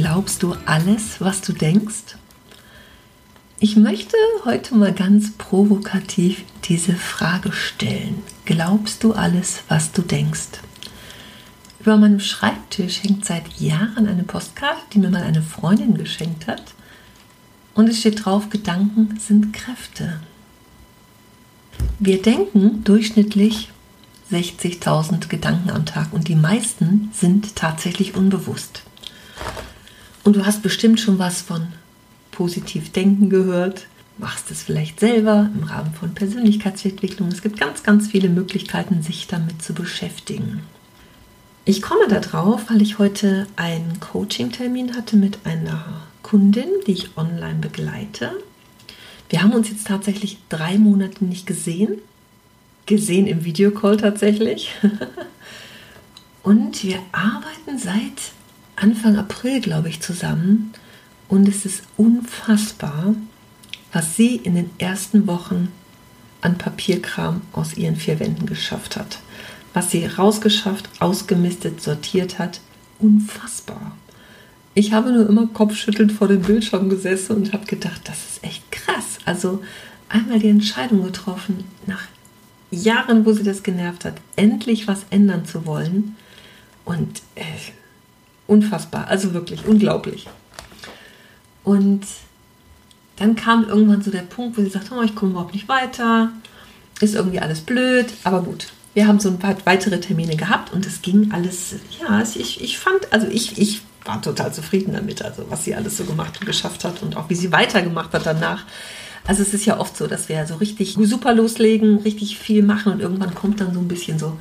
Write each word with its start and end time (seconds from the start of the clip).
Glaubst 0.00 0.44
du 0.44 0.54
alles, 0.64 1.20
was 1.20 1.40
du 1.40 1.52
denkst? 1.52 2.14
Ich 3.58 3.74
möchte 3.74 4.16
heute 4.44 4.76
mal 4.76 4.92
ganz 4.92 5.32
provokativ 5.32 6.44
diese 6.66 6.94
Frage 6.94 7.50
stellen. 7.50 8.22
Glaubst 8.44 9.02
du 9.02 9.14
alles, 9.14 9.64
was 9.66 9.90
du 9.90 10.02
denkst? 10.02 10.60
Über 11.80 11.96
meinem 11.96 12.20
Schreibtisch 12.20 13.02
hängt 13.02 13.24
seit 13.24 13.58
Jahren 13.58 14.06
eine 14.06 14.22
Postkarte, 14.22 14.82
die 14.92 15.00
mir 15.00 15.10
mal 15.10 15.24
eine 15.24 15.42
Freundin 15.42 15.98
geschenkt 15.98 16.46
hat. 16.46 16.62
Und 17.74 17.88
es 17.88 17.98
steht 17.98 18.24
drauf, 18.24 18.50
Gedanken 18.50 19.18
sind 19.18 19.52
Kräfte. 19.52 20.20
Wir 21.98 22.22
denken 22.22 22.84
durchschnittlich 22.84 23.70
60.000 24.30 25.26
Gedanken 25.26 25.70
am 25.70 25.86
Tag 25.86 26.12
und 26.12 26.28
die 26.28 26.36
meisten 26.36 27.10
sind 27.12 27.56
tatsächlich 27.56 28.14
unbewusst. 28.14 28.84
Und 30.24 30.36
du 30.36 30.44
hast 30.44 30.62
bestimmt 30.62 31.00
schon 31.00 31.18
was 31.18 31.42
von 31.42 31.68
positiv 32.32 32.92
denken 32.92 33.30
gehört, 33.30 33.86
machst 34.18 34.50
es 34.50 34.62
vielleicht 34.62 35.00
selber 35.00 35.50
im 35.54 35.64
Rahmen 35.64 35.94
von 35.94 36.14
Persönlichkeitsentwicklung. 36.14 37.28
Es 37.28 37.42
gibt 37.42 37.58
ganz, 37.58 37.82
ganz 37.82 38.08
viele 38.08 38.28
Möglichkeiten, 38.28 39.02
sich 39.02 39.26
damit 39.26 39.62
zu 39.62 39.74
beschäftigen. 39.74 40.62
Ich 41.64 41.82
komme 41.82 42.08
darauf, 42.08 42.70
weil 42.70 42.82
ich 42.82 42.98
heute 42.98 43.46
einen 43.56 44.00
Coaching-Termin 44.00 44.96
hatte 44.96 45.16
mit 45.16 45.40
einer 45.44 46.02
Kundin, 46.22 46.68
die 46.86 46.92
ich 46.92 47.16
online 47.16 47.58
begleite. 47.60 48.32
Wir 49.28 49.42
haben 49.42 49.52
uns 49.52 49.68
jetzt 49.68 49.86
tatsächlich 49.86 50.38
drei 50.48 50.78
Monate 50.78 51.24
nicht 51.24 51.46
gesehen. 51.46 51.98
Gesehen 52.86 53.26
im 53.26 53.44
Videocall 53.44 53.98
tatsächlich. 53.98 54.70
Und 56.42 56.82
wir 56.82 57.00
arbeiten 57.12 57.78
seit 57.78 58.32
Anfang 58.80 59.16
April, 59.16 59.60
glaube 59.60 59.88
ich, 59.88 60.00
zusammen. 60.00 60.72
Und 61.28 61.48
es 61.48 61.64
ist 61.64 61.82
unfassbar, 61.96 63.14
was 63.92 64.16
sie 64.16 64.36
in 64.36 64.54
den 64.54 64.70
ersten 64.78 65.26
Wochen 65.26 65.68
an 66.40 66.58
Papierkram 66.58 67.42
aus 67.52 67.74
ihren 67.76 67.96
vier 67.96 68.20
Wänden 68.20 68.46
geschafft 68.46 68.96
hat. 68.96 69.18
Was 69.74 69.90
sie 69.90 70.06
rausgeschafft, 70.06 70.88
ausgemistet, 71.00 71.82
sortiert 71.82 72.38
hat. 72.38 72.60
Unfassbar. 72.98 73.96
Ich 74.74 74.92
habe 74.92 75.12
nur 75.12 75.28
immer 75.28 75.48
kopfschüttelnd 75.48 76.12
vor 76.12 76.28
dem 76.28 76.42
Bildschirm 76.42 76.88
gesessen 76.88 77.36
und 77.36 77.52
habe 77.52 77.66
gedacht, 77.66 78.02
das 78.04 78.16
ist 78.16 78.44
echt 78.44 78.70
krass. 78.70 79.18
Also 79.24 79.62
einmal 80.08 80.38
die 80.38 80.48
Entscheidung 80.48 81.02
getroffen, 81.02 81.64
nach 81.86 82.02
Jahren, 82.70 83.26
wo 83.26 83.32
sie 83.32 83.42
das 83.42 83.62
genervt 83.62 84.04
hat, 84.04 84.20
endlich 84.36 84.86
was 84.86 85.06
ändern 85.10 85.46
zu 85.46 85.66
wollen. 85.66 86.16
Und 86.84 87.22
äh, 87.34 87.42
Unfassbar, 88.48 89.06
also 89.06 89.34
wirklich 89.34 89.66
unglaublich. 89.66 90.26
Und 91.62 92.00
dann 93.16 93.36
kam 93.36 93.68
irgendwann 93.68 94.02
so 94.02 94.10
der 94.10 94.22
Punkt, 94.22 94.56
wo 94.56 94.62
sie 94.62 94.70
sagt, 94.70 94.90
oh, 94.90 95.02
ich 95.02 95.14
komme 95.14 95.32
überhaupt 95.32 95.52
nicht 95.52 95.68
weiter, 95.68 96.32
ist 97.00 97.14
irgendwie 97.14 97.40
alles 97.40 97.60
blöd, 97.60 98.06
aber 98.24 98.42
gut. 98.42 98.68
Wir 98.94 99.06
haben 99.06 99.20
so 99.20 99.28
ein 99.28 99.38
paar 99.38 99.54
weitere 99.64 100.00
Termine 100.00 100.34
gehabt 100.34 100.72
und 100.72 100.86
es 100.86 101.02
ging 101.02 101.30
alles, 101.32 101.76
ja, 102.00 102.22
ich, 102.22 102.60
ich 102.60 102.78
fand, 102.78 103.12
also 103.12 103.28
ich, 103.28 103.58
ich 103.58 103.82
war 104.04 104.20
total 104.22 104.52
zufrieden 104.52 104.94
damit, 104.94 105.22
also 105.22 105.44
was 105.50 105.64
sie 105.64 105.74
alles 105.74 105.98
so 105.98 106.04
gemacht 106.04 106.38
und 106.40 106.46
geschafft 106.46 106.84
hat 106.84 107.02
und 107.02 107.16
auch 107.16 107.28
wie 107.28 107.34
sie 107.34 107.52
weitergemacht 107.52 108.12
hat 108.12 108.24
danach. 108.24 108.64
Also 109.26 109.42
es 109.42 109.52
ist 109.52 109.66
ja 109.66 109.78
oft 109.78 109.94
so, 109.94 110.06
dass 110.06 110.30
wir 110.30 110.46
so 110.46 110.54
richtig 110.54 110.96
super 110.98 111.34
loslegen, 111.34 111.98
richtig 111.98 112.38
viel 112.38 112.62
machen 112.62 112.92
und 112.92 113.00
irgendwann 113.00 113.34
kommt 113.34 113.60
dann 113.60 113.74
so 113.74 113.80
ein 113.80 113.88
bisschen 113.88 114.18
so, 114.18 114.38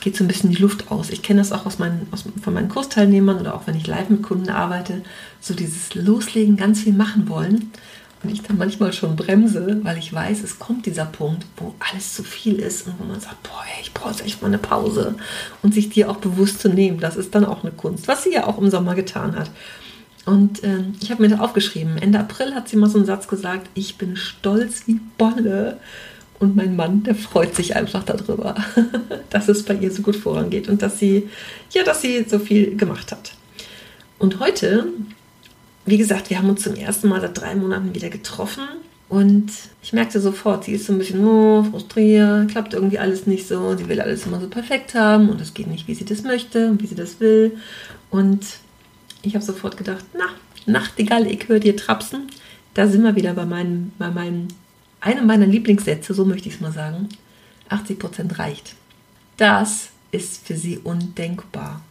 geht 0.00 0.16
so 0.16 0.24
ein 0.24 0.28
bisschen 0.28 0.50
die 0.50 0.60
Luft 0.60 0.90
aus. 0.90 1.10
Ich 1.10 1.22
kenne 1.22 1.40
das 1.40 1.52
auch 1.52 1.66
aus 1.66 1.78
meinen, 1.78 2.06
aus, 2.10 2.24
von 2.42 2.54
meinen 2.54 2.68
Kursteilnehmern 2.68 3.38
oder 3.38 3.54
auch 3.54 3.66
wenn 3.66 3.76
ich 3.76 3.86
live 3.86 4.08
mit 4.08 4.22
Kunden 4.22 4.50
arbeite, 4.50 5.02
so 5.40 5.54
dieses 5.54 5.94
Loslegen, 5.94 6.56
ganz 6.56 6.80
viel 6.80 6.92
machen 6.92 7.28
wollen. 7.28 7.70
Und 8.22 8.30
ich 8.30 8.42
dann 8.42 8.58
manchmal 8.58 8.92
schon 8.92 9.16
bremse, 9.16 9.80
weil 9.82 9.96
ich 9.96 10.12
weiß, 10.12 10.42
es 10.42 10.58
kommt 10.58 10.84
dieser 10.84 11.06
Punkt, 11.06 11.46
wo 11.56 11.74
alles 11.90 12.14
zu 12.14 12.22
viel 12.22 12.56
ist 12.56 12.86
und 12.86 12.94
wo 12.98 13.04
man 13.04 13.18
sagt, 13.18 13.42
boah, 13.44 13.64
ich 13.80 13.94
brauche 13.94 14.10
jetzt 14.10 14.24
echt 14.24 14.42
mal 14.42 14.48
eine 14.48 14.58
Pause. 14.58 15.14
Und 15.62 15.72
sich 15.72 15.88
die 15.88 16.04
auch 16.04 16.18
bewusst 16.18 16.60
zu 16.60 16.68
nehmen, 16.68 17.00
das 17.00 17.16
ist 17.16 17.34
dann 17.34 17.46
auch 17.46 17.62
eine 17.62 17.72
Kunst, 17.72 18.08
was 18.08 18.24
sie 18.24 18.34
ja 18.34 18.46
auch 18.46 18.58
im 18.58 18.70
Sommer 18.70 18.94
getan 18.94 19.36
hat. 19.36 19.50
Und 20.26 20.62
äh, 20.64 20.84
ich 21.00 21.10
habe 21.10 21.22
mir 21.22 21.30
das 21.30 21.40
aufgeschrieben. 21.40 21.96
Ende 21.96 22.20
April 22.20 22.54
hat 22.54 22.68
sie 22.68 22.76
mal 22.76 22.90
so 22.90 22.98
einen 22.98 23.06
Satz 23.06 23.26
gesagt, 23.26 23.70
ich 23.74 23.96
bin 23.96 24.16
stolz 24.16 24.82
wie 24.86 25.00
Bolle 25.16 25.78
und 26.40 26.56
mein 26.56 26.74
Mann, 26.74 27.04
der 27.04 27.14
freut 27.14 27.54
sich 27.54 27.76
einfach 27.76 28.02
darüber, 28.02 28.56
dass 29.30 29.48
es 29.48 29.62
bei 29.62 29.74
ihr 29.74 29.92
so 29.92 30.02
gut 30.02 30.16
vorangeht 30.16 30.68
und 30.68 30.82
dass 30.82 30.98
sie, 30.98 31.28
ja, 31.70 31.84
dass 31.84 32.02
sie 32.02 32.24
so 32.28 32.38
viel 32.38 32.76
gemacht 32.76 33.12
hat. 33.12 33.34
Und 34.18 34.40
heute, 34.40 34.88
wie 35.86 35.98
gesagt, 35.98 36.30
wir 36.30 36.38
haben 36.38 36.50
uns 36.50 36.62
zum 36.62 36.74
ersten 36.74 37.08
Mal 37.08 37.20
seit 37.20 37.40
drei 37.40 37.54
Monaten 37.54 37.94
wieder 37.94 38.08
getroffen 38.08 38.64
und 39.08 39.52
ich 39.82 39.92
merkte 39.92 40.20
sofort, 40.20 40.64
sie 40.64 40.72
ist 40.72 40.86
so 40.86 40.92
ein 40.92 40.98
bisschen 40.98 41.24
oh, 41.24 41.62
frustriert, 41.62 42.48
klappt 42.50 42.74
irgendwie 42.74 42.98
alles 42.98 43.26
nicht 43.26 43.46
so, 43.46 43.76
sie 43.76 43.88
will 43.88 44.00
alles 44.00 44.26
immer 44.26 44.40
so 44.40 44.48
perfekt 44.48 44.94
haben 44.94 45.28
und 45.28 45.40
es 45.40 45.54
geht 45.54 45.66
nicht, 45.66 45.86
wie 45.88 45.94
sie 45.94 46.04
das 46.04 46.22
möchte 46.22 46.70
und 46.70 46.82
wie 46.82 46.86
sie 46.86 46.94
das 46.94 47.20
will. 47.20 47.58
Und 48.10 48.44
ich 49.22 49.34
habe 49.34 49.44
sofort 49.44 49.76
gedacht, 49.76 50.04
na, 50.14 50.26
Nachtigall, 50.66 51.26
ich 51.26 51.48
höre 51.48 51.60
dir 51.60 51.76
trapsen. 51.76 52.28
Da 52.74 52.86
sind 52.86 53.02
wir 53.02 53.16
wieder 53.16 53.34
bei 53.34 53.44
meinem, 53.44 53.92
bei 53.98 54.10
meinem 54.10 54.48
einer 55.00 55.22
meiner 55.22 55.46
Lieblingssätze, 55.46 56.14
so 56.14 56.24
möchte 56.24 56.48
ich 56.48 56.56
es 56.56 56.60
mal 56.60 56.72
sagen, 56.72 57.08
80% 57.70 58.38
reicht. 58.38 58.74
Das 59.36 59.88
ist 60.12 60.46
für 60.46 60.56
sie 60.56 60.78
undenkbar. 60.78 61.82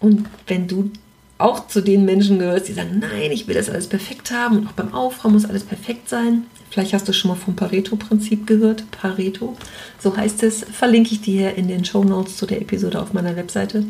Und 0.00 0.26
wenn 0.46 0.68
du 0.68 0.90
auch 1.38 1.66
zu 1.66 1.80
den 1.80 2.04
Menschen 2.04 2.38
gehörst, 2.38 2.68
die 2.68 2.72
sagen, 2.72 3.00
nein, 3.00 3.32
ich 3.32 3.48
will 3.48 3.54
das 3.54 3.68
alles 3.68 3.88
perfekt 3.88 4.30
haben 4.30 4.58
und 4.58 4.66
auch 4.68 4.72
beim 4.72 4.94
Aufräumen 4.94 5.34
muss 5.34 5.44
alles 5.44 5.64
perfekt 5.64 6.08
sein. 6.08 6.44
Vielleicht 6.70 6.92
hast 6.92 7.08
du 7.08 7.12
schon 7.12 7.30
mal 7.30 7.36
vom 7.36 7.56
Pareto-Prinzip 7.56 8.46
gehört. 8.46 8.88
Pareto, 8.90 9.56
so 9.98 10.16
heißt 10.16 10.42
es, 10.44 10.64
verlinke 10.64 11.12
ich 11.12 11.20
dir 11.20 11.54
in 11.54 11.68
den 11.68 11.84
Show 11.84 12.04
Notes 12.04 12.36
zu 12.36 12.46
der 12.46 12.60
Episode 12.60 13.00
auf 13.00 13.12
meiner 13.12 13.34
Webseite. 13.36 13.84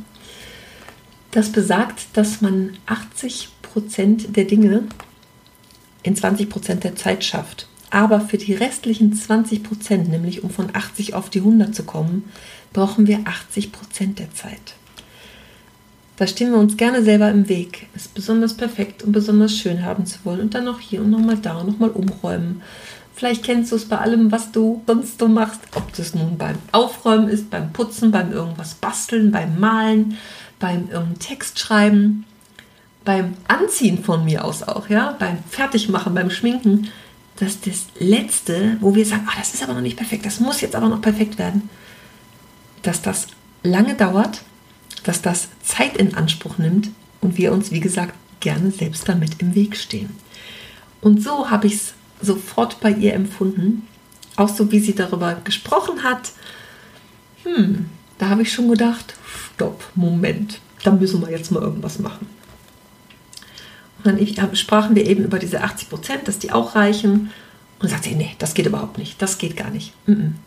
Das 1.32 1.50
besagt, 1.50 2.06
dass 2.14 2.40
man 2.40 2.78
80% 2.86 4.32
der 4.32 4.44
Dinge 4.44 4.84
in 6.02 6.16
20% 6.16 6.76
der 6.76 6.96
Zeit 6.96 7.24
schafft. 7.24 7.66
Aber 7.94 8.20
für 8.20 8.38
die 8.38 8.54
restlichen 8.54 9.12
20 9.12 9.62
Prozent, 9.62 10.08
nämlich 10.08 10.42
um 10.42 10.50
von 10.50 10.66
80 10.74 11.14
auf 11.14 11.30
die 11.30 11.38
100 11.38 11.72
zu 11.72 11.84
kommen, 11.84 12.24
brauchen 12.72 13.06
wir 13.06 13.20
80 13.24 13.70
Prozent 13.70 14.18
der 14.18 14.34
Zeit. 14.34 14.74
Da 16.16 16.26
stehen 16.26 16.50
wir 16.50 16.58
uns 16.58 16.76
gerne 16.76 17.04
selber 17.04 17.30
im 17.30 17.48
Weg, 17.48 17.86
es 17.94 18.08
besonders 18.08 18.54
perfekt 18.54 19.04
und 19.04 19.12
besonders 19.12 19.56
schön 19.56 19.84
haben 19.84 20.06
zu 20.06 20.18
wollen 20.24 20.40
und 20.40 20.54
dann 20.54 20.64
noch 20.64 20.80
hier 20.80 21.02
und 21.02 21.10
nochmal 21.10 21.36
da 21.36 21.58
und 21.58 21.68
nochmal 21.68 21.90
umräumen. 21.90 22.62
Vielleicht 23.14 23.44
kennst 23.44 23.70
du 23.70 23.76
es 23.76 23.84
bei 23.84 23.98
allem, 23.98 24.32
was 24.32 24.50
du 24.50 24.82
sonst 24.88 25.20
so 25.20 25.28
machst, 25.28 25.60
ob 25.76 25.92
das 25.92 26.16
nun 26.16 26.36
beim 26.36 26.56
Aufräumen 26.72 27.28
ist, 27.28 27.48
beim 27.48 27.72
Putzen, 27.72 28.10
beim 28.10 28.32
irgendwas 28.32 28.74
basteln, 28.74 29.30
beim 29.30 29.60
Malen, 29.60 30.18
beim 30.58 30.88
irgendeinen 30.90 31.20
Text 31.20 31.60
schreiben, 31.60 32.24
beim 33.04 33.34
Anziehen 33.46 34.02
von 34.02 34.24
mir 34.24 34.44
aus 34.44 34.64
auch, 34.64 34.88
ja, 34.88 35.14
beim 35.16 35.38
Fertigmachen, 35.48 36.12
beim 36.12 36.30
Schminken 36.30 36.88
dass 37.36 37.60
das 37.60 37.86
Letzte, 37.98 38.76
wo 38.80 38.94
wir 38.94 39.04
sagen, 39.04 39.26
ah, 39.28 39.34
das 39.38 39.54
ist 39.54 39.62
aber 39.62 39.74
noch 39.74 39.80
nicht 39.80 39.96
perfekt, 39.96 40.24
das 40.24 40.40
muss 40.40 40.60
jetzt 40.60 40.76
aber 40.76 40.88
noch 40.88 41.00
perfekt 41.00 41.38
werden, 41.38 41.68
dass 42.82 43.02
das 43.02 43.26
lange 43.62 43.94
dauert, 43.94 44.42
dass 45.02 45.22
das 45.22 45.48
Zeit 45.62 45.96
in 45.96 46.14
Anspruch 46.14 46.58
nimmt 46.58 46.90
und 47.20 47.36
wir 47.36 47.52
uns, 47.52 47.70
wie 47.70 47.80
gesagt, 47.80 48.14
gerne 48.40 48.70
selbst 48.70 49.08
damit 49.08 49.40
im 49.40 49.54
Weg 49.54 49.76
stehen. 49.76 50.10
Und 51.00 51.22
so 51.22 51.50
habe 51.50 51.66
ich 51.66 51.74
es 51.74 51.94
sofort 52.20 52.80
bei 52.80 52.90
ihr 52.90 53.14
empfunden, 53.14 53.86
auch 54.36 54.48
so 54.48 54.70
wie 54.70 54.80
sie 54.80 54.94
darüber 54.94 55.40
gesprochen 55.44 56.02
hat. 56.02 56.32
Hm, 57.42 57.86
da 58.18 58.28
habe 58.28 58.42
ich 58.42 58.52
schon 58.52 58.68
gedacht, 58.68 59.14
stopp, 59.54 59.84
Moment, 59.94 60.60
da 60.82 60.92
müssen 60.92 61.20
wir 61.20 61.30
jetzt 61.30 61.50
mal 61.50 61.62
irgendwas 61.62 61.98
machen. 61.98 62.26
Dann 64.04 64.18
sprachen 64.54 64.94
wir 64.94 65.06
eben 65.06 65.24
über 65.24 65.38
diese 65.38 65.62
80 65.62 65.88
Prozent, 65.88 66.28
dass 66.28 66.38
die 66.38 66.52
auch 66.52 66.74
reichen. 66.76 67.30
Und 67.80 67.88
sagte 67.88 68.10
sie, 68.10 68.14
nee, 68.14 68.34
das 68.38 68.54
geht 68.54 68.66
überhaupt 68.66 68.98
nicht, 68.98 69.20
das 69.20 69.36
geht 69.36 69.56
gar 69.56 69.70
nicht. 69.70 69.92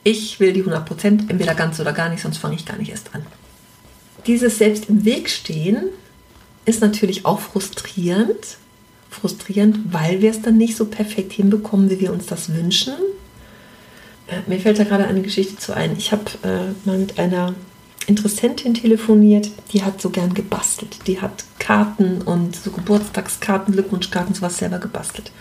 Ich 0.04 0.40
will 0.40 0.54
die 0.54 0.62
100 0.62 0.86
Prozent, 0.86 1.30
entweder 1.30 1.54
ganz 1.56 1.80
oder 1.80 1.94
gar 1.94 2.10
nicht, 2.10 2.22
sonst 2.22 2.38
fange 2.38 2.56
ich 2.56 2.66
gar 2.66 2.78
nicht 2.78 2.90
erst 2.90 3.14
an. 3.14 3.26
Dieses 4.26 4.58
selbst 4.58 4.90
im 4.90 5.06
Weg 5.06 5.30
stehen, 5.30 5.90
ist 6.66 6.82
natürlich 6.82 7.26
auch 7.26 7.40
frustrierend. 7.40 8.58
Frustrierend, 9.10 9.94
weil 9.94 10.22
wir 10.22 10.32
es 10.32 10.42
dann 10.42 10.58
nicht 10.58 10.76
so 10.76 10.86
perfekt 10.86 11.34
hinbekommen, 11.34 11.90
wie 11.90 12.00
wir 12.00 12.12
uns 12.12 12.26
das 12.26 12.54
wünschen. 12.54 12.94
Äh, 14.28 14.42
mir 14.48 14.60
fällt 14.60 14.80
da 14.80 14.84
gerade 14.84 15.06
eine 15.06 15.22
Geschichte 15.22 15.58
zu 15.58 15.74
ein. 15.76 15.96
Ich 15.98 16.12
habe 16.12 16.26
äh, 16.44 16.88
mal 16.88 16.98
mit 16.98 17.18
einer 17.20 17.56
Interessentin 18.08 18.74
telefoniert, 18.74 19.52
die 19.74 19.84
hat 19.84 20.02
so 20.02 20.10
gern 20.10 20.34
gebastelt. 20.34 21.00
Die 21.08 21.20
hat 21.20 21.44
Karten 21.60 22.22
und 22.22 22.56
so 22.56 22.72
Geburtstagskarten, 22.72 23.74
Glückwunschkarten, 23.74 24.34
sowas 24.34 24.58
selber 24.58 24.80
gebastelt. 24.80 25.32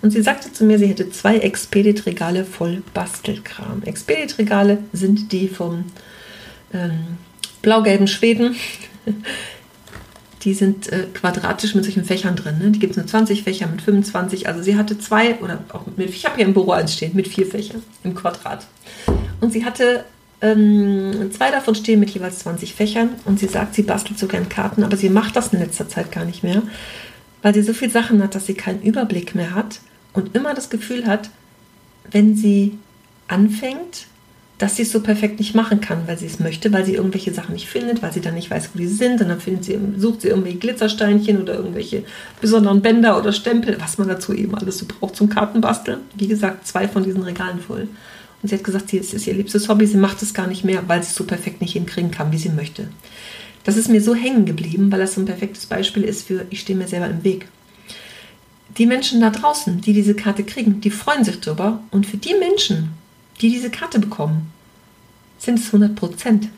Und 0.00 0.10
sie 0.10 0.22
sagte 0.22 0.50
zu 0.50 0.64
mir, 0.64 0.78
sie 0.78 0.86
hätte 0.86 1.10
zwei 1.10 1.36
Expedit-Regale 1.36 2.46
voll 2.46 2.82
Bastelkram. 2.94 3.82
Expedit-Regale 3.82 4.78
sind 4.94 5.32
die 5.32 5.48
vom 5.48 5.84
ähm, 6.72 7.18
blau-gelben 7.60 8.08
Schweden. 8.08 8.56
Die 10.42 10.52
sind 10.52 10.92
äh, 10.92 11.06
quadratisch 11.14 11.74
mit 11.74 11.84
solchen 11.84 12.04
Fächern 12.04 12.36
drin. 12.36 12.58
Ne? 12.58 12.70
Die 12.70 12.78
gibt 12.78 12.90
es 12.90 12.98
mit 12.98 13.08
20 13.08 13.44
Fächern, 13.44 13.70
mit 13.70 13.80
25. 13.80 14.46
Also 14.46 14.62
sie 14.62 14.76
hatte 14.76 14.98
zwei 14.98 15.36
oder 15.36 15.64
auch 15.72 15.86
mit, 15.96 16.10
ich 16.10 16.26
habe 16.26 16.36
hier 16.36 16.44
im 16.44 16.52
Büro 16.52 16.72
eins 16.72 16.92
stehen, 16.92 17.16
mit 17.16 17.28
vier 17.28 17.46
Fächern 17.46 17.82
im 18.02 18.14
Quadrat. 18.14 18.66
Und 19.40 19.54
sie 19.54 19.64
hatte 19.64 20.04
ähm, 20.44 21.30
zwei 21.32 21.50
davon 21.50 21.74
stehen 21.74 22.00
mit 22.00 22.10
jeweils 22.10 22.40
20 22.40 22.74
Fächern 22.74 23.10
und 23.24 23.40
sie 23.40 23.46
sagt, 23.46 23.74
sie 23.74 23.82
bastelt 23.82 24.18
so 24.18 24.26
gern 24.26 24.50
Karten, 24.50 24.84
aber 24.84 24.96
sie 24.96 25.08
macht 25.08 25.36
das 25.36 25.52
in 25.54 25.58
letzter 25.58 25.88
Zeit 25.88 26.12
gar 26.12 26.26
nicht 26.26 26.42
mehr, 26.42 26.62
weil 27.40 27.54
sie 27.54 27.62
so 27.62 27.72
viele 27.72 27.90
Sachen 27.90 28.22
hat, 28.22 28.34
dass 28.34 28.44
sie 28.46 28.54
keinen 28.54 28.82
Überblick 28.82 29.34
mehr 29.34 29.54
hat 29.54 29.80
und 30.12 30.36
immer 30.36 30.52
das 30.52 30.68
Gefühl 30.68 31.06
hat, 31.06 31.30
wenn 32.10 32.36
sie 32.36 32.78
anfängt, 33.26 34.06
dass 34.58 34.76
sie 34.76 34.82
es 34.82 34.92
so 34.92 35.00
perfekt 35.00 35.40
nicht 35.40 35.54
machen 35.54 35.80
kann, 35.80 36.06
weil 36.06 36.18
sie 36.18 36.26
es 36.26 36.38
möchte, 36.38 36.72
weil 36.72 36.84
sie 36.84 36.94
irgendwelche 36.94 37.32
Sachen 37.32 37.54
nicht 37.54 37.68
findet, 37.68 38.02
weil 38.02 38.12
sie 38.12 38.20
dann 38.20 38.34
nicht 38.34 38.50
weiß, 38.50 38.70
wo 38.72 38.78
die 38.78 38.86
sind. 38.86 39.20
Und 39.20 39.28
dann 39.28 39.40
sie, 39.40 39.78
sucht 39.96 40.20
sie 40.20 40.28
irgendwelche 40.28 40.58
Glitzersteinchen 40.58 41.42
oder 41.42 41.54
irgendwelche 41.54 42.04
besonderen 42.40 42.80
Bänder 42.80 43.18
oder 43.18 43.32
Stempel, 43.32 43.76
was 43.80 43.98
man 43.98 44.06
dazu 44.06 44.32
eben 44.32 44.54
alles 44.54 44.78
so 44.78 44.86
braucht 44.86 45.16
zum 45.16 45.28
Kartenbasteln. 45.28 46.00
Wie 46.14 46.28
gesagt, 46.28 46.68
zwei 46.68 46.86
von 46.86 47.02
diesen 47.02 47.22
Regalen 47.22 47.58
voll. 47.58 47.88
Und 48.44 48.48
sie 48.48 48.56
hat 48.56 48.64
gesagt, 48.64 48.92
es 48.92 49.14
ist 49.14 49.26
ihr 49.26 49.32
liebstes 49.32 49.70
Hobby, 49.70 49.86
sie 49.86 49.96
macht 49.96 50.20
es 50.20 50.34
gar 50.34 50.46
nicht 50.46 50.64
mehr, 50.64 50.86
weil 50.86 51.02
sie 51.02 51.08
es 51.08 51.14
so 51.14 51.24
perfekt 51.24 51.62
nicht 51.62 51.72
hinkriegen 51.72 52.10
kann, 52.10 52.30
wie 52.30 52.36
sie 52.36 52.50
möchte. 52.50 52.90
Das 53.64 53.78
ist 53.78 53.88
mir 53.88 54.02
so 54.02 54.14
hängen 54.14 54.44
geblieben, 54.44 54.92
weil 54.92 54.98
das 54.98 55.14
so 55.14 55.22
ein 55.22 55.24
perfektes 55.24 55.64
Beispiel 55.64 56.04
ist 56.04 56.26
für, 56.26 56.44
ich 56.50 56.60
stehe 56.60 56.78
mir 56.78 56.86
selber 56.86 57.08
im 57.08 57.24
Weg. 57.24 57.48
Die 58.76 58.84
Menschen 58.84 59.22
da 59.22 59.30
draußen, 59.30 59.80
die 59.80 59.94
diese 59.94 60.14
Karte 60.14 60.44
kriegen, 60.44 60.82
die 60.82 60.90
freuen 60.90 61.24
sich 61.24 61.40
drüber. 61.40 61.80
Und 61.90 62.06
für 62.06 62.18
die 62.18 62.34
Menschen, 62.34 62.90
die 63.40 63.48
diese 63.48 63.70
Karte 63.70 63.98
bekommen, 63.98 64.52
sind 65.38 65.58
es 65.58 65.68
100 65.68 65.96
Prozent. 65.96 66.50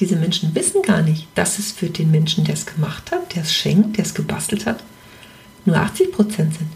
Diese 0.00 0.16
Menschen 0.16 0.52
wissen 0.56 0.82
gar 0.82 1.02
nicht, 1.02 1.28
dass 1.36 1.60
es 1.60 1.70
für 1.70 1.90
den 1.90 2.10
Menschen, 2.10 2.42
der 2.42 2.54
es 2.54 2.66
gemacht 2.66 3.12
hat, 3.12 3.36
der 3.36 3.44
es 3.44 3.54
schenkt, 3.54 3.98
der 3.98 4.04
es 4.04 4.14
gebastelt 4.14 4.66
hat, 4.66 4.82
nur 5.64 5.76
80 5.76 6.10
Prozent 6.10 6.54
sind. 6.54 6.70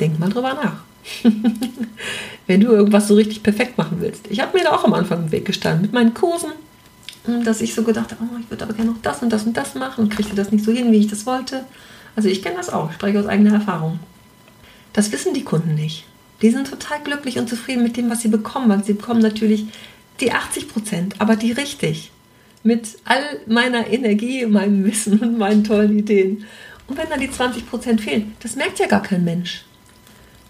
Denk 0.00 0.18
mal 0.18 0.30
drüber 0.30 0.54
nach. 0.54 0.84
wenn 2.46 2.60
du 2.60 2.68
irgendwas 2.68 3.08
so 3.08 3.14
richtig 3.14 3.42
perfekt 3.42 3.78
machen 3.78 3.98
willst. 4.00 4.26
Ich 4.30 4.40
habe 4.40 4.56
mir 4.56 4.64
da 4.64 4.72
auch 4.72 4.84
am 4.84 4.94
Anfang 4.94 5.24
im 5.24 5.32
Weg 5.32 5.44
gestanden 5.44 5.82
mit 5.82 5.92
meinen 5.92 6.14
Kursen, 6.14 6.52
dass 7.44 7.60
ich 7.60 7.74
so 7.74 7.82
gedacht 7.82 8.10
habe, 8.10 8.22
oh, 8.22 8.38
ich 8.40 8.50
würde 8.50 8.64
aber 8.64 8.74
gerne 8.74 8.90
noch 8.90 9.02
das 9.02 9.22
und 9.22 9.30
das 9.30 9.44
und 9.44 9.56
das 9.56 9.74
machen 9.74 10.04
und 10.04 10.10
kriegte 10.10 10.34
das 10.34 10.52
nicht 10.52 10.64
so 10.64 10.72
hin, 10.72 10.92
wie 10.92 10.98
ich 10.98 11.08
das 11.08 11.26
wollte. 11.26 11.64
Also 12.16 12.28
ich 12.28 12.42
kenne 12.42 12.56
das 12.56 12.70
auch, 12.70 12.92
spreche 12.92 13.18
aus 13.18 13.26
eigener 13.26 13.54
Erfahrung. 13.54 13.98
Das 14.92 15.10
wissen 15.10 15.34
die 15.34 15.44
Kunden 15.44 15.74
nicht. 15.74 16.04
Die 16.42 16.50
sind 16.50 16.68
total 16.68 17.00
glücklich 17.02 17.38
und 17.38 17.48
zufrieden 17.48 17.82
mit 17.82 17.96
dem, 17.96 18.10
was 18.10 18.20
sie 18.20 18.28
bekommen, 18.28 18.68
weil 18.68 18.84
sie 18.84 18.92
bekommen 18.92 19.20
natürlich 19.20 19.66
die 20.20 20.32
80 20.32 20.68
Prozent, 20.68 21.20
aber 21.20 21.36
die 21.36 21.52
richtig. 21.52 22.10
Mit 22.62 22.96
all 23.04 23.22
meiner 23.46 23.88
Energie, 23.88 24.46
meinem 24.46 24.84
Wissen 24.84 25.18
und 25.18 25.38
meinen 25.38 25.64
tollen 25.64 25.98
Ideen. 25.98 26.44
Und 26.86 26.98
wenn 26.98 27.08
dann 27.08 27.20
die 27.20 27.30
20 27.30 27.68
Prozent 27.68 28.00
fehlen, 28.00 28.34
das 28.40 28.56
merkt 28.56 28.78
ja 28.78 28.86
gar 28.86 29.02
kein 29.02 29.24
Mensch. 29.24 29.64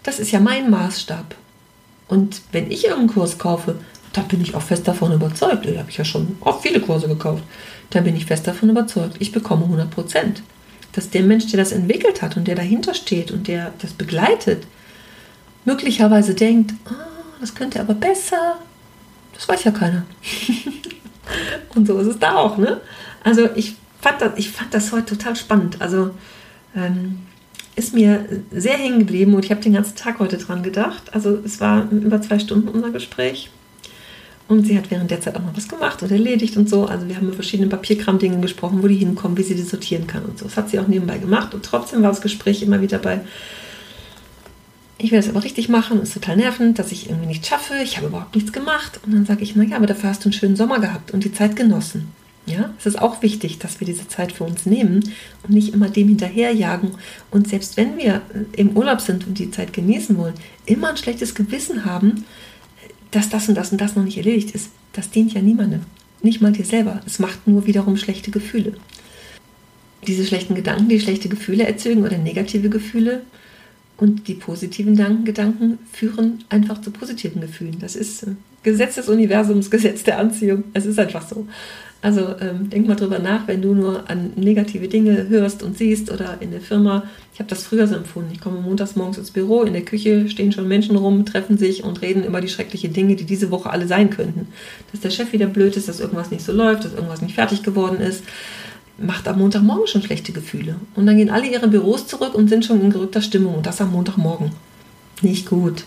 Das 0.05 0.19
ist 0.19 0.31
ja 0.31 0.39
mein 0.39 0.69
Maßstab. 0.69 1.35
Und 2.07 2.41
wenn 2.51 2.69
ich 2.69 2.83
irgendeinen 2.85 3.09
Kurs 3.09 3.39
kaufe, 3.39 3.75
da 4.13 4.21
bin 4.21 4.39
ich 4.39 4.53
auch 4.53 4.61
fest 4.61 4.87
davon 4.87 5.11
überzeugt. 5.11 5.65
Da 5.65 5.79
habe 5.79 5.89
ich 5.89 5.97
ja 5.97 6.05
schon 6.05 6.37
oft 6.41 6.61
viele 6.61 6.79
Kurse 6.79 7.07
gekauft. 7.07 7.43
Da 7.89 8.01
bin 8.01 8.15
ich 8.15 8.27
fest 8.27 8.45
davon 8.45 8.69
überzeugt, 8.69 9.15
ich 9.19 9.31
bekomme 9.31 9.63
100 9.63 9.89
Prozent. 9.89 10.43
Dass 10.93 11.09
der 11.09 11.23
Mensch, 11.23 11.47
der 11.47 11.57
das 11.57 11.71
entwickelt 11.71 12.21
hat 12.21 12.37
und 12.37 12.47
der 12.47 12.55
dahinter 12.55 12.93
steht 12.93 13.31
und 13.31 13.47
der 13.47 13.73
das 13.79 13.93
begleitet, 13.93 14.67
möglicherweise 15.65 16.35
denkt, 16.35 16.73
oh, 16.87 16.93
das 17.41 17.55
könnte 17.55 17.79
aber 17.79 17.95
besser. 17.95 18.57
Das 19.33 19.49
weiß 19.49 19.63
ja 19.63 19.71
keiner. 19.71 20.05
und 21.75 21.87
so 21.87 21.97
ist 21.97 22.07
es 22.07 22.19
da 22.19 22.35
auch. 22.35 22.57
Ne? 22.57 22.79
Also 23.23 23.49
ich 23.55 23.75
fand, 23.99 24.21
das, 24.21 24.33
ich 24.37 24.51
fand 24.51 24.71
das 24.71 24.91
heute 24.91 25.17
total 25.17 25.35
spannend. 25.35 25.81
Also 25.81 26.11
ähm, 26.75 27.23
ist 27.75 27.93
mir 27.93 28.25
sehr 28.51 28.77
hängen 28.77 28.99
geblieben 28.99 29.33
und 29.33 29.43
ich 29.43 29.51
habe 29.51 29.61
den 29.61 29.73
ganzen 29.73 29.95
Tag 29.95 30.19
heute 30.19 30.37
dran 30.37 30.63
gedacht. 30.63 31.13
Also 31.13 31.39
es 31.43 31.59
war 31.59 31.89
über 31.91 32.21
zwei 32.21 32.39
Stunden 32.39 32.69
unser 32.69 32.91
Gespräch. 32.91 33.49
Und 34.47 34.67
sie 34.67 34.77
hat 34.77 34.91
während 34.91 35.09
der 35.09 35.21
Zeit 35.21 35.35
auch 35.35 35.41
noch 35.41 35.57
was 35.57 35.67
gemacht 35.67 36.03
und 36.03 36.11
erledigt 36.11 36.55
und 36.55 36.69
so. 36.69 36.85
Also 36.85 37.07
wir 37.07 37.15
haben 37.15 37.25
über 37.25 37.33
verschiedene 37.33 37.67
Papierkram-Dingen 37.67 38.41
gesprochen, 38.41 38.83
wo 38.83 38.87
die 38.87 38.95
hinkommen, 38.95 39.37
wie 39.37 39.43
sie 39.43 39.55
die 39.55 39.63
sortieren 39.63 40.05
kann 40.05 40.23
und 40.23 40.37
so. 40.37 40.45
Das 40.45 40.55
hat 40.55 40.69
sie 40.69 40.79
auch 40.79 40.87
nebenbei 40.87 41.17
gemacht. 41.17 41.53
Und 41.55 41.65
trotzdem 41.65 42.03
war 42.03 42.09
das 42.09 42.21
Gespräch 42.21 42.61
immer 42.61 42.79
wieder 42.79 42.99
bei, 42.99 43.21
ich 44.97 45.11
will 45.11 45.19
das 45.19 45.29
aber 45.29 45.43
richtig 45.43 45.67
machen, 45.67 46.01
ist 46.01 46.13
total 46.13 46.37
nervend, 46.37 46.79
dass 46.79 46.91
ich 46.91 47.09
irgendwie 47.09 47.27
nicht 47.27 47.45
schaffe, 47.45 47.73
ich 47.83 47.97
habe 47.97 48.07
überhaupt 48.07 48.35
nichts 48.35 48.53
gemacht. 48.53 48.99
Und 49.05 49.13
dann 49.13 49.25
sage 49.25 49.43
ich, 49.43 49.55
naja, 49.55 49.77
aber 49.77 49.87
dafür 49.87 50.09
hast 50.09 50.23
du 50.23 50.29
einen 50.29 50.33
schönen 50.33 50.55
Sommer 50.55 50.79
gehabt 50.79 51.11
und 51.11 51.23
die 51.23 51.33
Zeit 51.33 51.55
genossen. 51.55 52.13
Ja, 52.47 52.73
es 52.77 52.85
ist 52.85 53.01
auch 53.01 53.23
wichtig, 53.23 53.57
dass 53.57 53.79
wir 53.79 53.87
diese 53.87 54.07
Zeit 54.07 54.31
für 54.31 54.43
uns 54.43 54.67
nehmen 54.67 55.03
und 55.43 55.49
nicht 55.49 55.73
immer 55.73 55.89
dem 55.89 56.09
hinterherjagen. 56.09 56.91
Und 57.31 57.47
selbst 57.47 57.75
wenn 57.75 57.97
wir 57.97 58.21
im 58.55 58.77
Urlaub 58.77 59.01
sind 59.01 59.25
und 59.25 59.39
die 59.39 59.49
Zeit 59.49 59.73
genießen 59.73 60.15
wollen, 60.17 60.35
immer 60.65 60.89
ein 60.89 60.97
schlechtes 60.97 61.33
Gewissen 61.33 61.85
haben, 61.85 62.25
dass 63.09 63.29
das 63.29 63.49
und 63.49 63.55
das 63.55 63.71
und 63.71 63.81
das 63.81 63.95
noch 63.95 64.03
nicht 64.03 64.17
erledigt 64.17 64.51
ist. 64.51 64.69
Das 64.93 65.09
dient 65.09 65.33
ja 65.33 65.41
niemandem. 65.41 65.81
Nicht 66.21 66.41
mal 66.41 66.51
dir 66.51 66.65
selber. 66.65 67.01
Es 67.05 67.19
macht 67.19 67.47
nur 67.47 67.65
wiederum 67.65 67.97
schlechte 67.97 68.29
Gefühle. 68.29 68.73
Diese 70.05 70.25
schlechten 70.25 70.53
Gedanken, 70.53 70.89
die 70.89 70.99
schlechte 70.99 71.29
Gefühle 71.29 71.65
erzeugen 71.65 72.03
oder 72.03 72.17
negative 72.17 72.69
Gefühle 72.69 73.21
und 73.97 74.27
die 74.27 74.33
positiven 74.35 74.95
Gedanken 75.23 75.79
führen 75.91 76.43
einfach 76.49 76.81
zu 76.81 76.91
positiven 76.91 77.41
Gefühlen. 77.41 77.77
Das 77.79 77.95
ist 77.95 78.23
äh, 78.23 78.31
Gesetz 78.63 78.95
des 78.95 79.07
Universums, 79.07 79.71
Gesetz 79.71 80.03
der 80.03 80.19
Anziehung. 80.19 80.65
Es 80.73 80.85
ist 80.85 80.99
einfach 80.99 81.27
so. 81.27 81.47
Also 82.05 82.35
ähm, 82.39 82.69
denk 82.69 82.87
mal 82.87 82.93
drüber 82.93 83.17
nach, 83.17 83.47
wenn 83.47 83.63
du 83.63 83.73
nur 83.73 84.07
an 84.11 84.31
negative 84.35 84.87
Dinge 84.87 85.27
hörst 85.27 85.63
und 85.63 85.75
siehst 85.75 86.11
oder 86.11 86.37
in 86.39 86.51
der 86.51 86.61
Firma. 86.61 87.01
Ich 87.33 87.39
habe 87.39 87.49
das 87.49 87.63
früher 87.63 87.87
so 87.87 87.95
empfunden. 87.95 88.29
Ich 88.31 88.39
komme 88.39 88.61
montags 88.61 88.95
morgens 88.95 89.17
ins 89.17 89.31
Büro, 89.31 89.63
in 89.63 89.73
der 89.73 89.81
Küche 89.81 90.29
stehen 90.29 90.51
schon 90.51 90.67
Menschen 90.67 90.95
rum, 90.97 91.25
treffen 91.25 91.57
sich 91.57 91.83
und 91.83 92.03
reden 92.03 92.23
über 92.23 92.41
die 92.41 92.47
schrecklichen 92.47 92.93
Dinge, 92.93 93.15
die 93.15 93.23
diese 93.23 93.49
Woche 93.49 93.71
alle 93.71 93.87
sein 93.87 94.11
könnten. 94.11 94.49
Dass 94.91 95.01
der 95.01 95.09
Chef 95.09 95.33
wieder 95.33 95.47
blöd 95.47 95.75
ist, 95.77 95.87
dass 95.87 95.99
irgendwas 95.99 96.29
nicht 96.29 96.45
so 96.45 96.51
läuft, 96.51 96.85
dass 96.85 96.93
irgendwas 96.93 97.23
nicht 97.23 97.33
fertig 97.33 97.63
geworden 97.63 97.99
ist, 97.99 98.23
macht 98.99 99.27
am 99.27 99.39
Montagmorgen 99.39 99.87
schon 99.87 100.03
schlechte 100.03 100.31
Gefühle. 100.31 100.75
Und 100.93 101.07
dann 101.07 101.17
gehen 101.17 101.31
alle 101.31 101.47
ihre 101.47 101.69
Büros 101.69 102.05
zurück 102.05 102.35
und 102.35 102.49
sind 102.49 102.65
schon 102.65 102.81
in 102.81 102.91
gerückter 102.91 103.23
Stimmung 103.23 103.55
und 103.55 103.65
das 103.65 103.81
am 103.81 103.91
Montagmorgen. 103.91 104.51
Nicht 105.23 105.49
gut. 105.49 105.85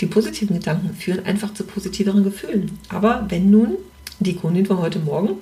Die 0.00 0.06
positiven 0.06 0.60
Gedanken 0.60 0.94
führen 0.94 1.26
einfach 1.26 1.52
zu 1.54 1.64
positiveren 1.64 2.22
Gefühlen. 2.22 2.78
Aber 2.88 3.26
wenn 3.30 3.50
nun 3.50 3.70
die 4.20 4.36
Kundin 4.36 4.64
von 4.64 4.78
heute 4.78 5.00
Morgen 5.00 5.38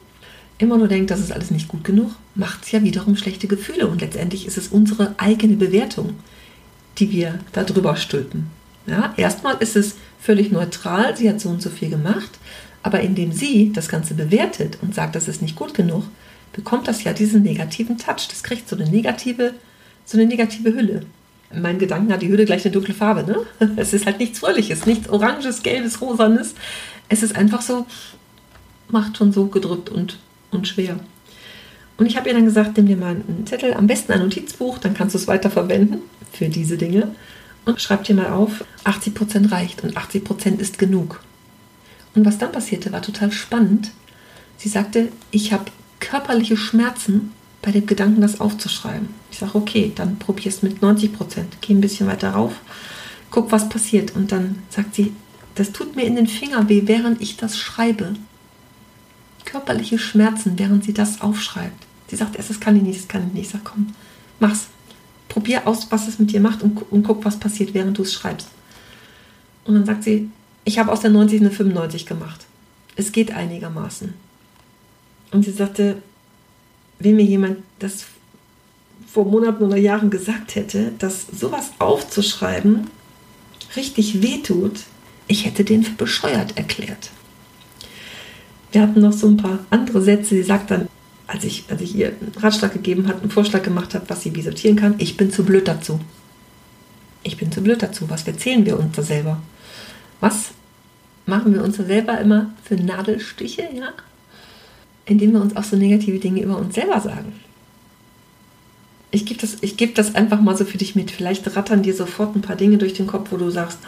immer 0.58 0.76
nur 0.78 0.88
denkt, 0.88 1.10
das 1.10 1.20
ist 1.20 1.32
alles 1.32 1.50
nicht 1.50 1.68
gut 1.68 1.84
genug, 1.84 2.12
macht 2.34 2.64
es 2.64 2.72
ja 2.72 2.82
wiederum 2.82 3.16
schlechte 3.16 3.48
Gefühle. 3.48 3.86
Und 3.86 4.00
letztendlich 4.00 4.46
ist 4.46 4.56
es 4.56 4.68
unsere 4.68 5.14
eigene 5.18 5.56
Bewertung, 5.56 6.14
die 6.98 7.10
wir 7.10 7.40
da 7.52 7.64
drüber 7.64 7.96
stülpen. 7.96 8.46
Ja, 8.86 9.14
erstmal 9.16 9.56
ist 9.58 9.76
es 9.76 9.96
völlig 10.20 10.52
neutral, 10.52 11.16
sie 11.16 11.28
hat 11.28 11.40
so 11.40 11.48
und 11.48 11.62
so 11.62 11.70
viel 11.70 11.90
gemacht, 11.90 12.38
aber 12.82 13.00
indem 13.00 13.32
sie 13.32 13.72
das 13.72 13.88
Ganze 13.88 14.14
bewertet 14.14 14.78
und 14.82 14.94
sagt, 14.94 15.16
das 15.16 15.26
ist 15.26 15.42
nicht 15.42 15.56
gut 15.56 15.74
genug, 15.74 16.04
bekommt 16.52 16.86
das 16.86 17.02
ja 17.02 17.12
diesen 17.12 17.42
negativen 17.42 17.98
Touch. 17.98 18.28
Das 18.28 18.42
kriegt 18.42 18.68
so 18.68 18.76
eine 18.76 18.88
negative, 18.88 19.54
so 20.04 20.18
eine 20.18 20.26
negative 20.26 20.74
Hülle. 20.74 21.00
In 21.50 21.62
meinen 21.62 21.78
Gedanken 21.78 22.12
hat 22.12 22.22
die 22.22 22.28
Hülle 22.28 22.44
gleich 22.44 22.64
eine 22.64 22.72
dunkle 22.72 22.94
Farbe. 22.94 23.24
Ne? 23.24 23.70
Es 23.76 23.92
ist 23.92 24.06
halt 24.06 24.18
nichts 24.18 24.38
Fröhliches, 24.38 24.86
nichts 24.86 25.08
Oranges, 25.08 25.62
Gelbes, 25.62 26.00
Rosanes. 26.00 26.54
Es 27.08 27.22
ist 27.22 27.36
einfach 27.36 27.62
so, 27.62 27.86
macht 28.88 29.16
schon 29.16 29.32
so 29.32 29.46
gedrückt 29.46 29.88
und 29.88 30.18
und 30.54 30.68
schwer. 30.68 30.98
Und 31.96 32.06
ich 32.06 32.16
habe 32.16 32.28
ihr 32.28 32.34
dann 32.34 32.44
gesagt, 32.44 32.76
nimm 32.76 32.86
dir 32.86 32.96
mal 32.96 33.10
einen 33.10 33.46
Zettel, 33.46 33.74
am 33.74 33.86
besten 33.86 34.12
ein 34.12 34.20
Notizbuch, 34.20 34.78
dann 34.78 34.94
kannst 34.94 35.14
du 35.14 35.18
es 35.18 35.28
weiterverwenden 35.28 36.00
für 36.32 36.48
diese 36.48 36.76
Dinge. 36.76 37.14
Und 37.64 37.80
schreib 37.80 38.04
dir 38.04 38.14
mal 38.14 38.30
auf, 38.30 38.64
80% 38.84 39.50
reicht 39.50 39.82
und 39.84 39.96
80% 39.96 40.58
ist 40.58 40.78
genug. 40.78 41.20
Und 42.14 42.26
was 42.26 42.38
dann 42.38 42.52
passierte, 42.52 42.92
war 42.92 43.00
total 43.00 43.32
spannend. 43.32 43.90
Sie 44.58 44.68
sagte, 44.68 45.08
ich 45.30 45.52
habe 45.52 45.64
körperliche 46.00 46.56
Schmerzen 46.56 47.32
bei 47.62 47.70
dem 47.70 47.86
Gedanken, 47.86 48.20
das 48.20 48.40
aufzuschreiben. 48.40 49.08
Ich 49.30 49.38
sage, 49.38 49.54
okay, 49.54 49.92
dann 49.94 50.18
probier 50.18 50.48
es 50.48 50.62
mit 50.62 50.80
90%, 50.82 51.10
geh 51.60 51.72
ein 51.72 51.80
bisschen 51.80 52.06
weiter 52.06 52.30
rauf, 52.30 52.52
guck, 53.30 53.50
was 53.52 53.68
passiert. 53.68 54.14
Und 54.14 54.32
dann 54.32 54.62
sagt 54.68 54.94
sie, 54.94 55.12
das 55.54 55.72
tut 55.72 55.96
mir 55.96 56.04
in 56.04 56.16
den 56.16 56.26
Finger 56.26 56.68
weh, 56.68 56.82
während 56.84 57.22
ich 57.22 57.36
das 57.36 57.56
schreibe 57.56 58.14
körperliche 59.44 59.98
Schmerzen, 59.98 60.58
während 60.58 60.84
sie 60.84 60.94
das 60.94 61.20
aufschreibt. 61.20 61.86
Sie 62.08 62.16
sagt 62.16 62.36
erst, 62.36 62.50
das 62.50 62.60
kann 62.60 62.76
ich 62.76 62.82
nicht, 62.82 63.00
das 63.00 63.08
kann 63.08 63.26
ich 63.26 63.34
nicht. 63.34 63.46
Ich 63.46 63.50
sage, 63.50 63.64
komm, 63.64 63.94
mach's. 64.40 64.66
Probier 65.28 65.66
aus, 65.66 65.90
was 65.90 66.06
es 66.06 66.18
mit 66.18 66.32
dir 66.32 66.40
macht 66.40 66.62
und, 66.62 66.80
und 66.92 67.02
guck, 67.02 67.24
was 67.24 67.40
passiert, 67.40 67.74
während 67.74 67.98
du 67.98 68.02
es 68.02 68.12
schreibst. 68.12 68.48
Und 69.64 69.74
dann 69.74 69.86
sagt 69.86 70.04
sie, 70.04 70.30
ich 70.64 70.78
habe 70.78 70.92
aus 70.92 71.00
der 71.00 71.10
90 71.10 71.40
eine 71.40 71.50
95 71.50 72.06
gemacht. 72.06 72.46
Es 72.94 73.10
geht 73.10 73.32
einigermaßen. 73.32 74.14
Und 75.32 75.44
sie 75.44 75.50
sagte, 75.50 76.02
wenn 76.98 77.16
mir 77.16 77.24
jemand 77.24 77.58
das 77.80 78.04
vor 79.06 79.24
Monaten 79.24 79.64
oder 79.64 79.76
Jahren 79.76 80.10
gesagt 80.10 80.54
hätte, 80.54 80.92
dass 80.98 81.26
sowas 81.26 81.72
aufzuschreiben 81.78 82.88
richtig 83.76 84.22
wehtut, 84.22 84.80
ich 85.26 85.44
hätte 85.44 85.64
den 85.64 85.82
für 85.82 85.94
bescheuert 85.94 86.56
erklärt. 86.56 87.10
Wir 88.74 88.82
hatten 88.82 89.00
noch 89.00 89.12
so 89.12 89.28
ein 89.28 89.36
paar 89.36 89.60
andere 89.70 90.02
Sätze. 90.02 90.30
Sie 90.30 90.42
sagt 90.42 90.72
dann, 90.72 90.88
als 91.28 91.44
ich, 91.44 91.64
als 91.70 91.80
ich 91.80 91.94
ihr 91.94 92.08
einen 92.08 92.32
Ratschlag 92.36 92.72
gegeben 92.72 93.06
habe, 93.06 93.20
einen 93.20 93.30
Vorschlag 93.30 93.62
gemacht 93.62 93.94
habe, 93.94 94.04
was 94.08 94.22
sie 94.22 94.34
wie 94.34 94.42
sortieren 94.42 94.74
kann, 94.74 94.96
ich 94.98 95.16
bin 95.16 95.30
zu 95.30 95.44
blöd 95.44 95.68
dazu. 95.68 96.00
Ich 97.22 97.36
bin 97.36 97.52
zu 97.52 97.62
blöd 97.62 97.84
dazu. 97.84 98.10
Was 98.10 98.26
erzählen 98.26 98.66
wir 98.66 98.76
uns 98.76 98.96
da 98.96 99.02
selber? 99.02 99.40
Was 100.18 100.50
machen 101.24 101.54
wir 101.54 101.62
uns 101.62 101.76
da 101.76 101.84
selber 101.84 102.18
immer 102.18 102.50
für 102.64 102.74
Nadelstiche, 102.74 103.68
ja? 103.72 103.90
Indem 105.06 105.34
wir 105.34 105.40
uns 105.40 105.54
auch 105.54 105.62
so 105.62 105.76
negative 105.76 106.18
Dinge 106.18 106.42
über 106.42 106.58
uns 106.58 106.74
selber 106.74 107.00
sagen. 107.00 107.32
Ich 109.12 109.24
gebe 109.24 109.40
das, 109.40 109.58
geb 109.60 109.94
das 109.94 110.16
einfach 110.16 110.40
mal 110.40 110.56
so 110.56 110.64
für 110.64 110.78
dich 110.78 110.96
mit. 110.96 111.12
Vielleicht 111.12 111.54
rattern 111.54 111.84
dir 111.84 111.94
sofort 111.94 112.34
ein 112.34 112.42
paar 112.42 112.56
Dinge 112.56 112.78
durch 112.78 112.94
den 112.94 113.06
Kopf, 113.06 113.30
wo 113.30 113.36
du 113.36 113.50
sagst, 113.50 113.78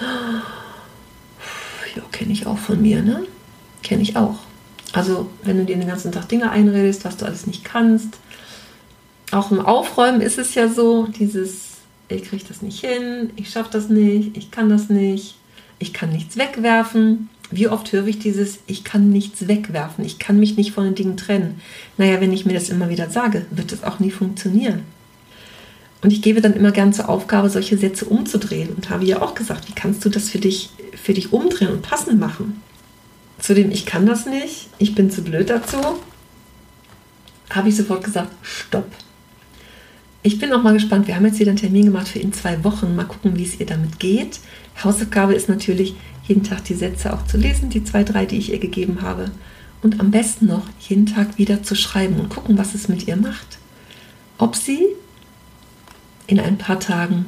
ja, 1.96 2.02
kenne 2.12 2.32
ich 2.32 2.46
auch 2.46 2.58
von 2.58 2.80
mir, 2.80 3.02
ne? 3.02 3.24
Kenne 3.82 4.02
ich 4.02 4.16
auch. 4.16 4.45
Also, 4.92 5.28
wenn 5.42 5.58
du 5.58 5.64
dir 5.64 5.76
den 5.76 5.88
ganzen 5.88 6.12
Tag 6.12 6.28
Dinge 6.28 6.50
einredest, 6.50 7.04
was 7.04 7.16
du 7.16 7.26
alles 7.26 7.46
nicht 7.46 7.64
kannst. 7.64 8.18
Auch 9.32 9.50
im 9.50 9.60
Aufräumen 9.60 10.20
ist 10.20 10.38
es 10.38 10.54
ja 10.54 10.68
so, 10.68 11.06
dieses, 11.06 11.78
ich 12.08 12.24
kriege 12.24 12.44
das 12.46 12.62
nicht 12.62 12.84
hin, 12.84 13.30
ich 13.36 13.50
schaffe 13.50 13.70
das 13.72 13.88
nicht, 13.88 14.36
ich 14.36 14.50
kann 14.50 14.70
das 14.70 14.88
nicht, 14.88 15.36
ich 15.78 15.92
kann 15.92 16.10
nichts 16.10 16.36
wegwerfen. 16.36 17.28
Wie 17.50 17.68
oft 17.68 17.92
höre 17.92 18.06
ich 18.06 18.18
dieses, 18.18 18.58
ich 18.66 18.84
kann 18.84 19.10
nichts 19.10 19.46
wegwerfen, 19.46 20.04
ich 20.04 20.18
kann 20.18 20.38
mich 20.38 20.56
nicht 20.56 20.72
von 20.72 20.84
den 20.84 20.94
Dingen 20.94 21.16
trennen. 21.16 21.60
Naja, 21.96 22.20
wenn 22.20 22.32
ich 22.32 22.46
mir 22.46 22.54
das 22.54 22.70
immer 22.70 22.88
wieder 22.88 23.10
sage, 23.10 23.46
wird 23.50 23.72
das 23.72 23.84
auch 23.84 24.00
nie 24.00 24.10
funktionieren. 24.10 24.82
Und 26.02 26.12
ich 26.12 26.22
gebe 26.22 26.40
dann 26.40 26.54
immer 26.54 26.72
gern 26.72 26.92
zur 26.92 27.08
Aufgabe, 27.08 27.50
solche 27.50 27.78
Sätze 27.78 28.04
umzudrehen 28.04 28.70
und 28.74 28.90
habe 28.90 29.04
ja 29.04 29.22
auch 29.22 29.34
gesagt, 29.34 29.68
wie 29.68 29.74
kannst 29.74 30.04
du 30.04 30.08
das 30.08 30.28
für 30.28 30.38
dich, 30.38 30.70
für 30.94 31.14
dich 31.14 31.32
umdrehen 31.32 31.72
und 31.72 31.82
passend 31.82 32.20
machen? 32.20 32.62
Zu 33.38 33.54
dem 33.54 33.70
Ich 33.70 33.86
kann 33.86 34.06
das 34.06 34.26
nicht, 34.26 34.68
ich 34.78 34.94
bin 34.94 35.10
zu 35.10 35.22
blöd 35.22 35.50
dazu, 35.50 35.78
habe 37.50 37.68
ich 37.68 37.76
sofort 37.76 38.04
gesagt, 38.04 38.32
stopp. 38.42 38.90
Ich 40.22 40.40
bin 40.40 40.52
auch 40.52 40.62
mal 40.62 40.72
gespannt. 40.72 41.06
Wir 41.06 41.14
haben 41.14 41.26
jetzt 41.26 41.38
wieder 41.38 41.50
einen 41.50 41.58
Termin 41.58 41.84
gemacht 41.84 42.08
für 42.08 42.18
in 42.18 42.32
zwei 42.32 42.64
Wochen. 42.64 42.96
Mal 42.96 43.04
gucken, 43.04 43.36
wie 43.36 43.44
es 43.44 43.60
ihr 43.60 43.66
damit 43.66 44.00
geht. 44.00 44.40
Hausaufgabe 44.82 45.34
ist 45.34 45.48
natürlich, 45.48 45.94
jeden 46.26 46.42
Tag 46.42 46.64
die 46.64 46.74
Sätze 46.74 47.12
auch 47.12 47.24
zu 47.26 47.36
lesen, 47.36 47.70
die 47.70 47.84
zwei, 47.84 48.02
drei, 48.02 48.26
die 48.26 48.38
ich 48.38 48.50
ihr 48.50 48.58
gegeben 48.58 49.02
habe. 49.02 49.30
Und 49.82 50.00
am 50.00 50.10
besten 50.10 50.46
noch 50.46 50.64
jeden 50.80 51.06
Tag 51.06 51.38
wieder 51.38 51.62
zu 51.62 51.76
schreiben 51.76 52.18
und 52.18 52.28
gucken, 52.28 52.58
was 52.58 52.74
es 52.74 52.88
mit 52.88 53.06
ihr 53.06 53.16
macht. 53.16 53.58
Ob 54.38 54.56
sie 54.56 54.84
in 56.26 56.40
ein 56.40 56.58
paar 56.58 56.80
Tagen 56.80 57.26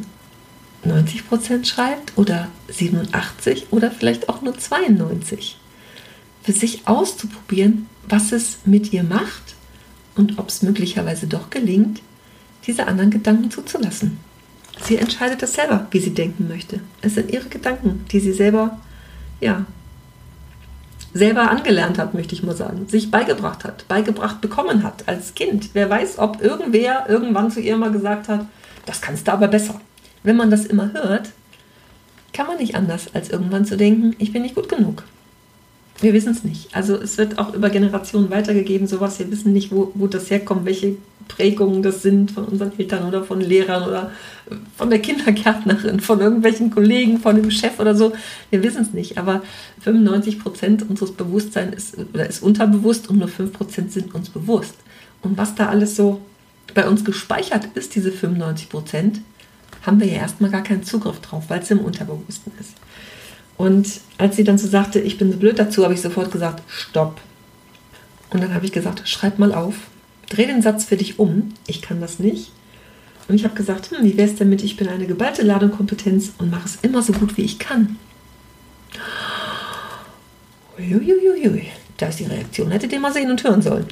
90 0.84 1.28
Prozent 1.28 1.68
schreibt 1.68 2.18
oder 2.18 2.48
87 2.68 3.68
oder 3.70 3.92
vielleicht 3.92 4.28
auch 4.28 4.42
nur 4.42 4.58
92 4.58 5.56
für 6.48 6.52
sich 6.52 6.88
auszuprobieren, 6.88 7.88
was 8.08 8.32
es 8.32 8.60
mit 8.64 8.94
ihr 8.94 9.02
macht 9.02 9.54
und 10.16 10.38
ob 10.38 10.48
es 10.48 10.62
möglicherweise 10.62 11.26
doch 11.26 11.50
gelingt, 11.50 12.00
diese 12.66 12.86
anderen 12.86 13.10
Gedanken 13.10 13.50
zuzulassen. 13.50 14.16
Sie 14.80 14.96
entscheidet 14.96 15.42
das 15.42 15.52
selber, 15.52 15.86
wie 15.90 16.00
sie 16.00 16.14
denken 16.14 16.48
möchte. 16.48 16.80
Es 17.02 17.16
sind 17.16 17.30
ihre 17.30 17.50
Gedanken, 17.50 18.06
die 18.10 18.20
sie 18.20 18.32
selber, 18.32 18.80
ja, 19.42 19.66
selber 21.12 21.50
angelernt 21.50 21.98
hat, 21.98 22.14
möchte 22.14 22.34
ich 22.34 22.42
mal 22.42 22.56
sagen, 22.56 22.88
sich 22.88 23.10
beigebracht 23.10 23.64
hat, 23.64 23.86
beigebracht 23.86 24.40
bekommen 24.40 24.84
hat 24.84 25.06
als 25.06 25.34
Kind. 25.34 25.68
Wer 25.74 25.90
weiß, 25.90 26.18
ob 26.18 26.40
irgendwer 26.40 27.10
irgendwann 27.10 27.50
zu 27.50 27.60
ihr 27.60 27.76
mal 27.76 27.92
gesagt 27.92 28.28
hat, 28.28 28.46
das 28.86 29.02
kannst 29.02 29.28
du 29.28 29.32
aber 29.32 29.48
besser. 29.48 29.78
Wenn 30.22 30.36
man 30.36 30.50
das 30.50 30.64
immer 30.64 30.94
hört, 30.94 31.28
kann 32.32 32.46
man 32.46 32.56
nicht 32.56 32.74
anders, 32.74 33.14
als 33.14 33.28
irgendwann 33.28 33.66
zu 33.66 33.76
denken, 33.76 34.16
ich 34.18 34.32
bin 34.32 34.40
nicht 34.40 34.54
gut 34.54 34.70
genug. 34.70 35.04
Wir 36.00 36.12
wissen 36.12 36.30
es 36.30 36.44
nicht. 36.44 36.74
Also 36.74 36.94
es 36.96 37.18
wird 37.18 37.38
auch 37.38 37.54
über 37.54 37.70
Generationen 37.70 38.30
weitergegeben, 38.30 38.86
sowas. 38.86 39.18
Wir 39.18 39.30
wissen 39.30 39.52
nicht, 39.52 39.72
wo, 39.72 39.90
wo 39.94 40.06
das 40.06 40.30
herkommt, 40.30 40.64
welche 40.64 40.96
Prägungen 41.26 41.82
das 41.82 42.02
sind 42.02 42.30
von 42.30 42.44
unseren 42.44 42.78
Eltern 42.78 43.06
oder 43.06 43.24
von 43.24 43.40
Lehrern 43.40 43.82
oder 43.82 44.12
von 44.76 44.90
der 44.90 45.00
Kindergärtnerin, 45.00 46.00
von 46.00 46.20
irgendwelchen 46.20 46.70
Kollegen, 46.70 47.18
von 47.18 47.36
dem 47.36 47.50
Chef 47.50 47.80
oder 47.80 47.94
so. 47.94 48.12
Wir 48.50 48.62
wissen 48.62 48.82
es 48.82 48.92
nicht. 48.92 49.18
Aber 49.18 49.42
95 49.80 50.38
Prozent 50.38 50.88
unseres 50.88 51.12
Bewusstseins 51.12 51.74
ist, 51.76 51.96
oder 52.14 52.28
ist 52.28 52.42
unterbewusst 52.42 53.08
und 53.10 53.18
nur 53.18 53.28
5 53.28 53.52
Prozent 53.52 53.92
sind 53.92 54.14
uns 54.14 54.30
bewusst. 54.30 54.74
Und 55.22 55.36
was 55.36 55.54
da 55.56 55.68
alles 55.68 55.96
so 55.96 56.20
bei 56.74 56.88
uns 56.88 57.04
gespeichert 57.04 57.68
ist, 57.74 57.94
diese 57.96 58.12
95 58.12 58.68
Prozent, 58.68 59.20
haben 59.82 60.00
wir 60.00 60.06
ja 60.06 60.18
erstmal 60.18 60.50
gar 60.50 60.62
keinen 60.62 60.82
Zugriff 60.82 61.20
drauf, 61.20 61.44
weil 61.48 61.60
es 61.60 61.70
im 61.70 61.80
Unterbewussten 61.80 62.52
ist. 62.60 62.74
Und 63.58 64.00
als 64.18 64.36
sie 64.36 64.44
dann 64.44 64.56
so 64.56 64.68
sagte, 64.68 65.00
ich 65.00 65.18
bin 65.18 65.32
so 65.32 65.36
blöd 65.36 65.58
dazu, 65.58 65.82
habe 65.82 65.92
ich 65.92 66.00
sofort 66.00 66.30
gesagt, 66.30 66.62
stopp. 66.68 67.20
Und 68.30 68.42
dann 68.42 68.54
habe 68.54 68.64
ich 68.64 68.72
gesagt, 68.72 69.06
schreib 69.06 69.38
mal 69.38 69.52
auf, 69.52 69.74
dreh 70.30 70.46
den 70.46 70.62
Satz 70.62 70.84
für 70.84 70.96
dich 70.96 71.18
um, 71.18 71.52
ich 71.66 71.82
kann 71.82 72.00
das 72.00 72.20
nicht. 72.20 72.52
Und 73.26 73.34
ich 73.34 73.44
habe 73.44 73.56
gesagt, 73.56 73.90
hm, 73.90 74.04
wie 74.04 74.16
wäre 74.16 74.28
es 74.28 74.36
denn 74.36 74.48
mit, 74.48 74.62
ich 74.62 74.76
bin 74.76 74.88
eine 74.88 75.06
geballte 75.06 75.42
Ladung 75.42 75.72
Kompetenz 75.72 76.32
und 76.38 76.50
mache 76.50 76.66
es 76.66 76.78
immer 76.82 77.02
so 77.02 77.12
gut, 77.12 77.36
wie 77.36 77.42
ich 77.42 77.58
kann. 77.58 77.96
Uiuiuiui, 80.78 81.66
da 81.96 82.06
ist 82.06 82.20
die 82.20 82.24
Reaktion. 82.24 82.70
Hättet 82.70 82.92
ihr 82.92 83.00
mal 83.00 83.12
sehen 83.12 83.30
und 83.30 83.42
hören 83.42 83.60
sollen. 83.60 83.86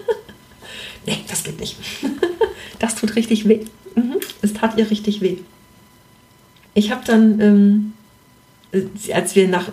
nee, 1.06 1.18
das 1.28 1.44
geht 1.44 1.60
nicht. 1.60 1.76
das 2.78 2.94
tut 2.94 3.14
richtig 3.14 3.46
weh. 3.46 3.66
Mhm, 3.94 4.16
es 4.40 4.54
tat 4.54 4.78
ihr 4.78 4.90
richtig 4.90 5.20
weh. 5.20 5.36
Ich 6.72 6.90
habe 6.90 7.04
dann 7.04 7.40
ähm, 7.40 7.92
als 9.12 9.34
wir 9.34 9.48
nach, 9.48 9.68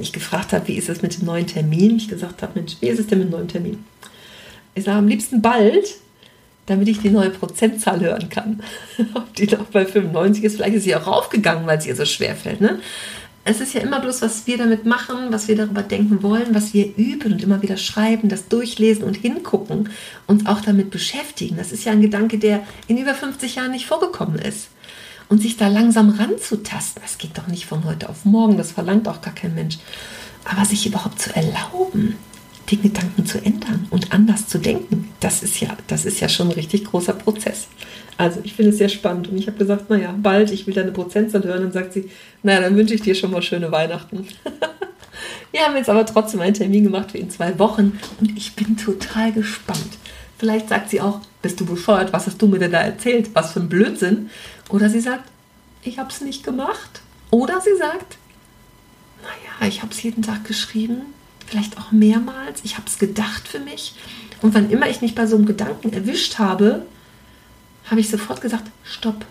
ich 0.00 0.12
gefragt 0.12 0.52
habe, 0.52 0.68
wie 0.68 0.76
ist 0.76 0.88
es 0.88 1.02
mit 1.02 1.18
dem 1.18 1.26
neuen 1.26 1.46
Termin, 1.46 1.96
ich 1.96 2.08
gesagt 2.08 2.42
habe, 2.42 2.58
Mensch, 2.58 2.76
wie 2.80 2.88
ist 2.88 2.98
es 2.98 3.06
denn 3.06 3.18
mit 3.18 3.28
dem 3.28 3.32
neuen 3.32 3.48
Termin? 3.48 3.84
Ich 4.74 4.84
sage 4.84 4.98
am 4.98 5.08
liebsten 5.08 5.40
bald, 5.40 5.96
damit 6.66 6.88
ich 6.88 7.00
die 7.00 7.10
neue 7.10 7.30
Prozentzahl 7.30 8.00
hören 8.00 8.28
kann. 8.28 8.62
Ob 9.14 9.34
die 9.34 9.46
noch 9.46 9.66
bei 9.66 9.84
95 9.84 10.44
ist, 10.44 10.56
vielleicht 10.56 10.74
ist 10.74 10.84
sie 10.84 10.96
auch 10.96 11.06
raufgegangen, 11.06 11.66
weil 11.66 11.78
es 11.78 11.86
ihr 11.86 11.96
so 11.96 12.04
schwer 12.04 12.34
fällt. 12.34 12.60
Ne? 12.60 12.80
Es 13.44 13.60
ist 13.60 13.74
ja 13.74 13.80
immer 13.80 14.00
bloß, 14.00 14.22
was 14.22 14.46
wir 14.46 14.58
damit 14.58 14.84
machen, 14.84 15.28
was 15.30 15.48
wir 15.48 15.56
darüber 15.56 15.82
denken 15.82 16.22
wollen, 16.22 16.54
was 16.54 16.74
wir 16.74 16.94
üben 16.96 17.32
und 17.32 17.42
immer 17.42 17.62
wieder 17.62 17.76
schreiben, 17.76 18.28
das 18.28 18.48
durchlesen 18.48 19.04
und 19.04 19.16
hingucken, 19.16 19.88
uns 20.26 20.46
auch 20.46 20.60
damit 20.60 20.90
beschäftigen. 20.90 21.56
Das 21.56 21.72
ist 21.72 21.84
ja 21.84 21.92
ein 21.92 22.02
Gedanke, 22.02 22.38
der 22.38 22.64
in 22.86 22.98
über 22.98 23.14
50 23.14 23.56
Jahren 23.56 23.72
nicht 23.72 23.86
vorgekommen 23.86 24.38
ist 24.38 24.68
und 25.30 25.40
sich 25.40 25.56
da 25.56 25.68
langsam 25.68 26.10
ranzutasten, 26.10 27.00
das 27.00 27.16
geht 27.16 27.38
doch 27.38 27.46
nicht 27.46 27.64
von 27.64 27.84
heute 27.84 28.08
auf 28.08 28.24
morgen, 28.24 28.58
das 28.58 28.72
verlangt 28.72 29.08
auch 29.08 29.22
gar 29.22 29.34
kein 29.34 29.54
Mensch. 29.54 29.78
Aber 30.44 30.64
sich 30.64 30.86
überhaupt 30.86 31.22
zu 31.22 31.34
erlauben, 31.34 32.16
den 32.70 32.82
Gedanken 32.82 33.24
zu 33.24 33.38
ändern 33.38 33.86
und 33.90 34.12
anders 34.12 34.48
zu 34.48 34.58
denken, 34.58 35.08
das 35.20 35.42
ist 35.42 35.60
ja, 35.60 35.76
das 35.86 36.04
ist 36.04 36.20
ja 36.20 36.28
schon 36.28 36.48
ein 36.48 36.54
richtig 36.54 36.84
großer 36.84 37.12
Prozess. 37.12 37.68
Also 38.16 38.40
ich 38.42 38.54
finde 38.54 38.72
es 38.72 38.78
sehr 38.78 38.88
spannend 38.88 39.28
und 39.28 39.38
ich 39.38 39.46
habe 39.46 39.56
gesagt, 39.56 39.88
naja, 39.88 40.14
bald, 40.20 40.50
ich 40.50 40.66
will 40.66 40.74
deine 40.74 40.92
Prozentzahl 40.92 41.42
hören. 41.44 41.62
Dann 41.62 41.72
sagt 41.72 41.94
sie, 41.94 42.10
naja, 42.42 42.60
dann 42.60 42.76
wünsche 42.76 42.94
ich 42.94 43.00
dir 43.00 43.14
schon 43.14 43.30
mal 43.30 43.40
schöne 43.40 43.72
Weihnachten. 43.72 44.26
Wir 45.52 45.60
haben 45.62 45.76
jetzt 45.76 45.88
aber 45.88 46.04
trotzdem 46.06 46.40
einen 46.40 46.54
Termin 46.54 46.84
gemacht 46.84 47.12
für 47.12 47.18
in 47.18 47.30
zwei 47.30 47.58
Wochen 47.58 47.98
und 48.20 48.36
ich 48.36 48.54
bin 48.54 48.76
total 48.76 49.32
gespannt. 49.32 49.98
Vielleicht 50.38 50.68
sagt 50.68 50.90
sie 50.90 51.00
auch, 51.00 51.20
bist 51.42 51.60
du 51.60 51.66
bescheuert, 51.66 52.12
was 52.12 52.26
hast 52.26 52.40
du 52.40 52.46
mir 52.46 52.58
denn 52.58 52.72
da 52.72 52.80
erzählt? 52.80 53.30
Was 53.34 53.52
für 53.52 53.60
ein 53.60 53.68
Blödsinn. 53.68 54.30
Oder 54.70 54.88
sie 54.88 55.00
sagt, 55.00 55.24
ich 55.82 55.98
habe 55.98 56.10
es 56.10 56.20
nicht 56.20 56.44
gemacht. 56.44 57.02
Oder 57.30 57.60
sie 57.60 57.76
sagt, 57.76 58.18
naja, 59.22 59.68
ich 59.68 59.82
habe 59.82 59.92
es 59.92 60.02
jeden 60.02 60.22
Tag 60.22 60.44
geschrieben, 60.44 61.02
vielleicht 61.46 61.78
auch 61.78 61.92
mehrmals. 61.92 62.60
Ich 62.64 62.76
habe 62.76 62.86
es 62.86 62.98
gedacht 62.98 63.46
für 63.48 63.60
mich. 63.60 63.94
Und 64.42 64.54
wann 64.54 64.70
immer 64.70 64.88
ich 64.88 65.02
mich 65.02 65.14
bei 65.14 65.26
so 65.26 65.36
einem 65.36 65.46
Gedanken 65.46 65.92
erwischt 65.92 66.38
habe, 66.38 66.86
habe 67.90 68.00
ich 68.00 68.08
sofort 68.08 68.40
gesagt, 68.40 68.70
stopp. 68.84 69.26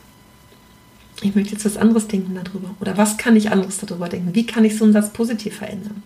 Ich 1.21 1.35
möchte 1.35 1.53
jetzt 1.53 1.65
was 1.65 1.77
anderes 1.77 2.07
denken 2.07 2.39
darüber. 2.41 2.75
Oder 2.79 2.97
was 2.97 3.17
kann 3.17 3.35
ich 3.35 3.51
anderes 3.51 3.79
darüber 3.79 4.07
denken? 4.07 4.35
Wie 4.35 4.45
kann 4.45 4.63
ich 4.63 4.77
so 4.77 4.85
einen 4.85 4.93
Satz 4.93 5.11
positiv 5.11 5.57
verändern? 5.57 6.03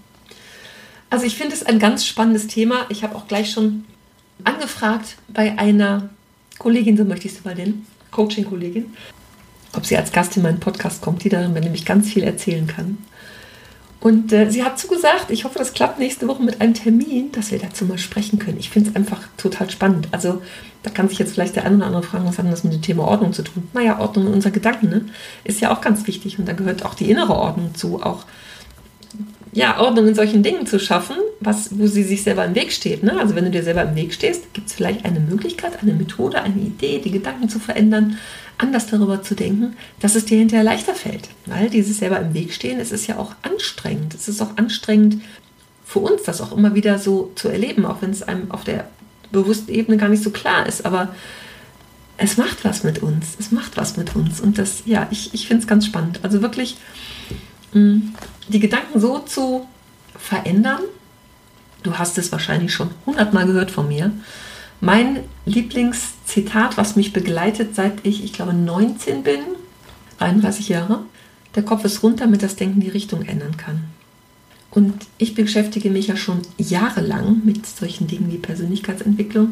Also 1.10 1.26
ich 1.26 1.36
finde 1.36 1.54
es 1.54 1.64
ein 1.64 1.78
ganz 1.78 2.06
spannendes 2.06 2.48
Thema. 2.48 2.88
Ich 2.90 3.04
habe 3.04 3.16
auch 3.16 3.28
gleich 3.28 3.52
schon 3.52 3.86
angefragt 4.44 5.18
bei 5.28 5.58
einer 5.60 6.10
Kollegin, 6.58 6.98
so 6.98 7.06
möchte 7.06 7.28
ich 7.28 7.34
sie 7.34 7.42
mal 7.44 7.56
nennen, 7.56 7.86
Coaching-Kollegin, 8.10 8.94
ob 9.76 9.86
sie 9.86 9.98
als 9.98 10.12
Gast 10.12 10.38
in 10.38 10.44
meinen 10.44 10.60
Podcast 10.60 11.02
kommt, 11.02 11.24
die 11.24 11.30
darüber 11.30 11.60
nämlich 11.60 11.86
ganz 11.86 12.10
viel 12.10 12.24
erzählen 12.24 12.68
kann. 12.68 12.98
Und 14.04 14.34
äh, 14.34 14.52
sie 14.52 14.66
hat 14.66 14.78
zugesagt, 14.78 15.32
ich 15.32 15.46
hoffe, 15.46 15.58
das 15.58 15.74
klappt 15.74 15.98
nächste 15.98 16.28
Woche 16.28 16.44
mit 16.44 16.60
einem 16.60 16.74
Termin, 16.74 17.32
dass 17.32 17.52
wir 17.52 17.60
dazu 17.60 17.86
mal 17.86 17.98
sprechen 17.98 18.38
können. 18.38 18.60
Ich 18.60 18.70
finde 18.70 18.90
es 18.90 18.96
einfach 18.98 19.22
total 19.38 19.70
spannend. 19.70 20.10
Also 20.12 20.42
da 20.84 20.90
kann 20.90 21.08
sich 21.08 21.20
jetzt 21.20 21.34
vielleicht 21.34 21.56
der 21.56 21.64
eine 21.64 21.78
oder 21.78 21.86
andere 21.86 22.04
fragen, 22.04 22.26
was 22.26 22.38
hat 22.38 22.52
das 22.52 22.66
mit 22.66 22.74
dem 22.74 22.82
Thema 22.82 23.06
Ordnung 23.06 23.32
zu 23.32 23.44
tun? 23.44 23.70
Naja, 23.72 24.02
Ordnung 24.02 24.28
in 24.28 24.34
unseren 24.34 24.52
Gedanken 24.52 24.90
ne? 24.90 25.06
ist 25.46 25.62
ja 25.62 25.74
auch 25.74 25.80
ganz 25.80 26.06
wichtig 26.06 26.38
und 26.38 26.50
da 26.50 26.52
gehört 26.52 26.84
auch 26.84 26.96
die 26.96 27.10
innere 27.10 27.34
Ordnung 27.34 27.76
zu, 27.76 28.04
auch 28.04 28.26
ja, 29.54 29.80
Ordnung 29.80 30.08
in 30.08 30.16
solchen 30.16 30.44
Dingen 30.44 30.66
zu 30.66 30.80
schaffen, 30.80 31.16
was, 31.40 31.78
wo 31.78 31.88
sie 31.88 32.04
sich 32.04 32.24
selber 32.24 32.44
im 32.44 32.56
Weg 32.56 32.72
steht. 32.72 33.04
Ne? 33.04 33.18
Also 33.18 33.36
wenn 33.36 33.46
du 33.46 33.52
dir 33.52 33.64
selber 33.64 33.84
im 33.84 33.96
Weg 33.96 34.14
stehst, 34.14 34.54
gibt 34.54 34.68
es 34.68 34.74
vielleicht 34.74 35.06
eine 35.06 35.20
Möglichkeit, 35.20 35.82
eine 35.82 35.94
Methode, 35.94 36.42
eine 36.42 36.60
Idee, 36.60 37.00
die 37.00 37.12
Gedanken 37.12 37.48
zu 37.48 37.60
verändern, 37.60 38.18
anders 38.64 38.88
darüber 38.88 39.22
zu 39.22 39.36
denken, 39.36 39.76
dass 40.00 40.16
es 40.16 40.26
dir 40.26 40.38
hinterher 40.38 40.64
leichter 40.64 40.96
fällt. 40.96 41.30
Weil 41.46 41.70
dieses 41.70 41.98
selber 41.98 42.20
im 42.20 42.34
Weg 42.34 42.54
stehen, 42.54 42.80
es 42.80 42.92
ist 42.92 43.08
ja 43.08 43.18
auch 43.18 43.36
anstrengend. 43.42 44.16
Es 44.16 44.30
ist 44.30 44.42
auch 44.42 44.56
anstrengend 44.56 45.22
für 45.86 46.00
uns, 46.00 46.24
das 46.24 46.40
auch 46.40 46.56
immer 46.56 46.74
wieder 46.74 46.98
so 46.98 47.32
zu 47.36 47.50
erleben, 47.50 47.86
auch 47.86 48.02
wenn 48.02 48.12
es 48.12 48.24
einem 48.24 48.50
auf 48.52 48.64
der 48.64 48.88
bewussten 49.32 49.72
Ebene 49.72 49.98
gar 49.98 50.08
nicht 50.08 50.24
so 50.24 50.32
klar 50.32 50.66
ist. 50.66 50.86
Aber 50.86 51.14
es 52.18 52.38
macht 52.38 52.64
was 52.64 52.84
mit 52.84 53.04
uns. 53.04 53.36
Es 53.38 53.52
macht 53.52 53.76
was 53.76 53.98
mit 53.98 54.16
uns. 54.16 54.40
Und 54.40 54.58
das, 54.58 54.84
ja, 54.86 55.08
ich, 55.12 55.34
ich 55.34 55.48
finde 55.48 55.64
es 55.64 55.68
ganz 55.68 55.86
spannend. 55.86 56.22
Also 56.24 56.42
wirklich 56.42 56.78
mh, 57.74 57.82
mm, 57.82 58.16
die 58.48 58.60
Gedanken 58.60 59.00
so 59.00 59.20
zu 59.20 59.68
verändern. 60.18 60.82
Du 61.84 61.98
hast 61.98 62.18
es 62.18 62.32
wahrscheinlich 62.32 62.74
schon 62.74 62.92
hundertmal 63.06 63.46
gehört 63.46 63.72
von 63.72 63.90
mir. 63.90 64.12
Mein 64.84 65.22
Lieblingszitat, 65.46 66.76
was 66.76 66.98
mich 66.98 67.14
begleitet, 67.14 67.74
seit 67.74 68.06
ich, 68.06 68.22
ich 68.22 68.34
glaube, 68.34 68.54
19 68.54 69.24
bin, 69.24 69.40
31 70.20 70.68
Jahre, 70.68 71.06
der 71.56 71.64
Kopf 71.64 71.86
ist 71.86 72.04
runter, 72.04 72.26
damit 72.26 72.44
das 72.44 72.58
Denken 72.58 72.82
die 72.82 72.90
Richtung 72.90 73.22
ändern 73.22 73.56
kann. 73.56 73.86
Und 74.72 74.94
ich 75.18 75.36
beschäftige 75.36 75.90
mich 75.90 76.08
ja 76.08 76.18
schon 76.18 76.42
jahrelang 76.58 77.44
mit 77.46 77.66
solchen 77.66 78.08
Dingen 78.08 78.30
wie 78.30 78.38
Persönlichkeitsentwicklung. 78.38 79.52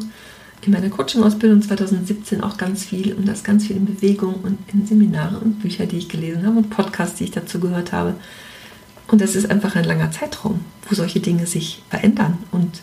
In 0.66 0.72
meiner 0.72 0.90
Coaching-Ausbildung 0.90 1.62
2017 1.62 2.42
auch 2.42 2.58
ganz 2.58 2.84
viel 2.84 3.14
und 3.14 3.26
das 3.26 3.42
ganz 3.42 3.66
viel 3.66 3.76
in 3.76 3.86
Bewegung 3.86 4.34
und 4.42 4.58
in 4.70 4.86
Seminare 4.86 5.38
und 5.38 5.60
Bücher, 5.60 5.86
die 5.86 5.96
ich 5.96 6.10
gelesen 6.10 6.44
habe 6.44 6.58
und 6.58 6.68
Podcasts, 6.68 7.16
die 7.16 7.24
ich 7.24 7.30
dazu 7.30 7.58
gehört 7.58 7.92
habe. 7.92 8.16
Und 9.08 9.22
das 9.22 9.34
ist 9.34 9.50
einfach 9.50 9.76
ein 9.76 9.84
langer 9.84 10.10
Zeitraum, 10.10 10.60
wo 10.86 10.94
solche 10.94 11.20
Dinge 11.20 11.46
sich 11.46 11.82
verändern 11.88 12.36
und 12.50 12.82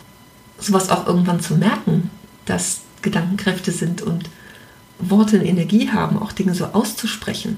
sowas 0.58 0.90
auch 0.90 1.06
irgendwann 1.06 1.42
zu 1.42 1.56
merken, 1.56 2.10
dass 2.50 2.82
Gedankenkräfte 3.02 3.72
sind 3.72 4.02
und 4.02 4.30
Worte 5.00 5.40
eine 5.40 5.48
Energie 5.48 5.90
haben, 5.90 6.18
auch 6.18 6.32
Dinge 6.32 6.54
so 6.54 6.66
auszusprechen 6.66 7.58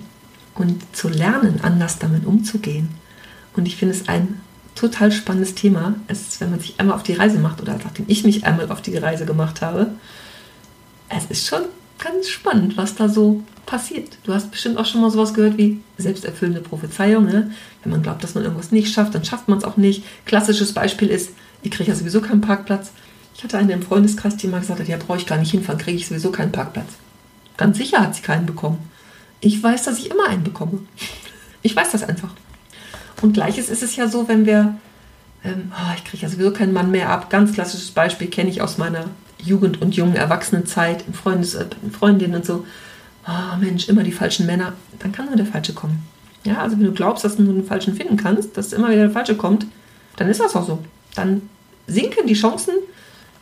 und 0.55 0.83
zu 0.95 1.09
lernen, 1.09 1.59
anders 1.63 1.97
damit 1.97 2.25
umzugehen. 2.25 2.89
Und 3.55 3.65
ich 3.65 3.77
finde 3.77 3.95
es 3.95 4.07
ein 4.07 4.39
total 4.75 5.11
spannendes 5.11 5.55
Thema. 5.55 5.95
Es 6.07 6.39
wenn 6.39 6.51
man 6.51 6.59
sich 6.59 6.79
einmal 6.79 6.95
auf 6.95 7.03
die 7.03 7.13
Reise 7.13 7.39
macht 7.39 7.61
oder 7.61 7.77
nachdem 7.83 8.05
ich 8.07 8.23
mich 8.23 8.45
einmal 8.45 8.71
auf 8.71 8.81
die 8.81 8.95
Reise 8.97 9.25
gemacht 9.25 9.61
habe, 9.61 9.91
es 11.09 11.25
ist 11.25 11.47
schon 11.47 11.63
ganz 11.97 12.29
spannend, 12.29 12.77
was 12.77 12.95
da 12.95 13.09
so 13.09 13.43
passiert. 13.65 14.17
Du 14.23 14.33
hast 14.33 14.51
bestimmt 14.51 14.77
auch 14.77 14.85
schon 14.85 15.01
mal 15.01 15.11
sowas 15.11 15.33
gehört 15.33 15.57
wie 15.57 15.81
selbsterfüllende 15.97 16.61
Prophezeiung. 16.61 17.25
Ne? 17.25 17.51
Wenn 17.83 17.91
man 17.91 18.01
glaubt, 18.01 18.23
dass 18.23 18.35
man 18.35 18.43
irgendwas 18.43 18.71
nicht 18.71 18.93
schafft, 18.93 19.13
dann 19.13 19.25
schafft 19.25 19.47
man 19.47 19.57
es 19.57 19.63
auch 19.63 19.77
nicht. 19.77 20.03
Klassisches 20.25 20.73
Beispiel 20.73 21.09
ist, 21.09 21.31
ich 21.63 21.71
kriege 21.71 21.91
ja 21.91 21.95
sowieso 21.95 22.21
keinen 22.21 22.41
Parkplatz. 22.41 22.91
Ich 23.35 23.43
hatte 23.43 23.57
eine 23.57 23.73
im 23.73 23.81
Freundeskreis, 23.81 24.37
die 24.37 24.47
mal 24.47 24.59
gesagt 24.59 24.79
hat, 24.79 24.87
ja, 24.87 24.97
brauche 24.97 25.17
ich 25.17 25.25
gar 25.25 25.37
nicht 25.37 25.51
hinfahren, 25.51 25.79
kriege 25.79 25.97
ich 25.97 26.07
sowieso 26.07 26.31
keinen 26.31 26.51
Parkplatz. 26.51 26.89
Ganz 27.57 27.77
sicher 27.77 28.01
hat 28.01 28.15
sie 28.15 28.21
keinen 28.21 28.45
bekommen. 28.45 28.77
Ich 29.39 29.61
weiß, 29.61 29.83
dass 29.83 29.97
ich 29.97 30.11
immer 30.11 30.27
einen 30.27 30.43
bekomme. 30.43 30.79
Ich 31.63 31.75
weiß 31.75 31.91
das 31.91 32.03
einfach. 32.03 32.29
Und 33.21 33.33
gleiches 33.33 33.69
ist 33.69 33.83
es 33.83 33.95
ja 33.95 34.07
so, 34.07 34.27
wenn 34.27 34.45
wir, 34.45 34.75
ähm, 35.43 35.71
oh, 35.71 35.93
ich 35.95 36.03
kriege 36.03 36.23
ja 36.23 36.29
sowieso 36.29 36.51
keinen 36.51 36.73
Mann 36.73 36.91
mehr 36.91 37.09
ab. 37.09 37.29
Ganz 37.29 37.53
klassisches 37.53 37.91
Beispiel 37.91 38.27
kenne 38.27 38.49
ich 38.49 38.61
aus 38.61 38.77
meiner 38.77 39.05
Jugend- 39.39 39.81
und 39.81 39.95
jungen 39.95 40.15
Erwachsenenzeit, 40.15 41.05
in 41.07 41.13
Freundes, 41.13 41.55
äh, 41.55 41.65
Freundinnen 41.91 42.35
und 42.35 42.45
so. 42.45 42.65
Oh 43.27 43.57
Mensch, 43.59 43.87
immer 43.89 44.03
die 44.03 44.11
falschen 44.11 44.45
Männer. 44.45 44.73
Dann 44.99 45.11
kann 45.11 45.27
nur 45.27 45.35
der 45.35 45.45
Falsche 45.45 45.73
kommen. 45.73 46.03
Ja, 46.43 46.59
also 46.59 46.77
wenn 46.77 46.85
du 46.85 46.91
glaubst, 46.91 47.23
dass 47.23 47.37
du 47.37 47.43
nur 47.43 47.53
den 47.53 47.65
Falschen 47.65 47.95
finden 47.95 48.17
kannst, 48.17 48.57
dass 48.57 48.73
immer 48.73 48.89
wieder 48.89 49.03
der 49.03 49.11
Falsche 49.11 49.35
kommt, 49.35 49.67
dann 50.15 50.27
ist 50.27 50.39
das 50.39 50.55
auch 50.55 50.65
so. 50.65 50.79
Dann 51.13 51.43
sinken 51.85 52.25
die 52.25 52.33
Chancen, 52.33 52.73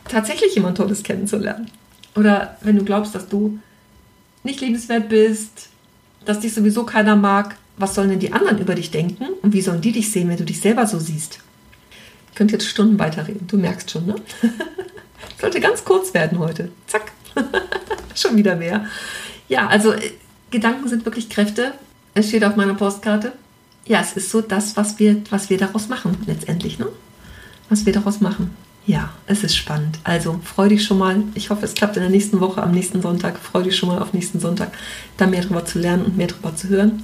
tatsächlich 0.08 0.54
jemand 0.54 0.76
Tolles 0.76 1.02
kennenzulernen. 1.02 1.70
Oder 2.16 2.56
wenn 2.62 2.76
du 2.76 2.84
glaubst, 2.84 3.14
dass 3.14 3.28
du 3.28 3.58
nicht 4.42 4.60
liebenswert 4.60 5.08
bist, 5.08 5.68
dass 6.24 6.40
dich 6.40 6.54
sowieso 6.54 6.84
keiner 6.84 7.16
mag, 7.16 7.56
was 7.76 7.94
sollen 7.94 8.10
denn 8.10 8.20
die 8.20 8.32
anderen 8.32 8.58
über 8.58 8.74
dich 8.74 8.90
denken 8.90 9.26
und 9.42 9.52
wie 9.52 9.62
sollen 9.62 9.80
die 9.80 9.92
dich 9.92 10.10
sehen, 10.10 10.28
wenn 10.28 10.36
du 10.36 10.44
dich 10.44 10.60
selber 10.60 10.86
so 10.86 10.98
siehst? 10.98 11.40
Ich 12.30 12.36
könnte 12.36 12.54
jetzt 12.54 12.66
Stunden 12.66 12.98
weiterreden, 12.98 13.46
du 13.46 13.56
merkst 13.56 13.90
schon, 13.90 14.06
ne? 14.06 14.16
Sollte 15.40 15.60
ganz 15.60 15.84
kurz 15.84 16.12
werden 16.12 16.38
heute. 16.38 16.70
Zack. 16.86 17.12
schon 18.14 18.36
wieder 18.36 18.56
mehr. 18.56 18.86
Ja, 19.48 19.68
also 19.68 19.92
äh, 19.92 20.12
Gedanken 20.50 20.88
sind 20.88 21.04
wirklich 21.04 21.28
Kräfte. 21.28 21.72
Es 22.14 22.28
steht 22.28 22.44
auf 22.44 22.56
meiner 22.56 22.74
Postkarte. 22.74 23.32
Ja, 23.86 24.00
es 24.00 24.12
ist 24.12 24.30
so 24.30 24.40
das, 24.40 24.76
was 24.76 24.98
wir, 24.98 25.22
was 25.30 25.48
wir 25.48 25.58
daraus 25.58 25.88
machen, 25.88 26.16
letztendlich, 26.26 26.78
ne? 26.78 26.88
Was 27.68 27.86
wir 27.86 27.92
daraus 27.92 28.20
machen. 28.20 28.54
Ja, 28.86 29.10
es 29.26 29.44
ist 29.44 29.56
spannend. 29.56 29.98
Also 30.04 30.40
freu 30.42 30.68
dich 30.68 30.84
schon 30.84 30.98
mal. 30.98 31.22
Ich 31.34 31.50
hoffe, 31.50 31.64
es 31.64 31.74
klappt 31.74 31.96
in 31.96 32.02
der 32.02 32.10
nächsten 32.10 32.40
Woche, 32.40 32.62
am 32.62 32.72
nächsten 32.72 33.02
Sonntag. 33.02 33.38
Freu 33.38 33.62
dich 33.62 33.76
schon 33.76 33.88
mal 33.88 34.00
auf 34.00 34.12
nächsten 34.12 34.40
Sonntag, 34.40 34.72
da 35.16 35.26
mehr 35.26 35.42
darüber 35.42 35.64
zu 35.64 35.78
lernen 35.78 36.04
und 36.04 36.16
mehr 36.16 36.28
darüber 36.28 36.56
zu 36.56 36.68
hören. 36.68 37.02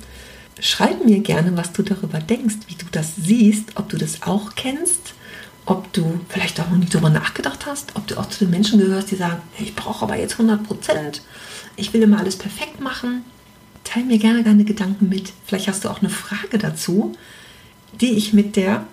Schreib 0.59 1.05
mir 1.05 1.21
gerne, 1.21 1.55
was 1.57 1.73
du 1.73 1.83
darüber 1.83 2.19
denkst, 2.19 2.57
wie 2.69 2.77
du 2.77 2.87
das 2.91 3.15
siehst, 3.17 3.73
ob 3.77 3.91
du 3.91 3.99
das 3.99 4.23
auch 4.23 4.55
kennst, 4.55 5.13
ob 5.67 5.93
du 5.93 6.21
vielleicht 6.31 6.59
auch 6.61 6.71
noch 6.71 6.79
nie 6.79 6.87
darüber 6.87 7.11
nachgedacht 7.11 7.67
hast, 7.67 7.95
ob 7.95 8.07
du 8.07 8.17
auch 8.19 8.27
zu 8.31 8.45
den 8.45 8.51
Menschen 8.51 8.79
gehörst, 8.79 9.11
die 9.11 9.17
sagen, 9.17 9.43
ich 9.59 9.75
brauche 9.75 10.05
aber 10.05 10.17
jetzt 10.17 10.33
100 10.33 10.63
Prozent, 10.67 11.21
ich 11.77 11.93
will 11.93 12.03
immer 12.03 12.19
alles 12.19 12.37
perfekt 12.37 12.81
machen. 12.81 13.25
Teil 13.85 14.05
mir 14.05 14.19
gerne 14.19 14.43
deine 14.43 14.65
Gedanken 14.65 15.11
mit. 15.11 15.33
Vielleicht 15.45 15.69
hast 15.69 15.85
du 15.85 15.91
auch 15.91 16.01
eine 16.01 16.09
Frage 16.09 16.59
dazu, 16.59 17.15
die 18.01 18.17
ich 18.17 18.33
mit 18.33 18.57
der 18.57 18.87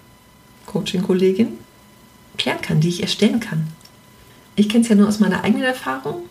Coaching-Kollegin 0.66 1.63
klären 2.38 2.62
kann, 2.62 2.80
die 2.80 2.90
ich 2.90 3.02
erstellen 3.02 3.40
kann. 3.40 3.68
Ich 4.56 4.70
kenne 4.70 4.84
es 4.84 4.90
ja 4.90 4.96
nur 4.96 5.08
aus 5.08 5.20
meiner 5.20 5.44
eigenen 5.44 5.66
Erfahrung, 5.66 6.24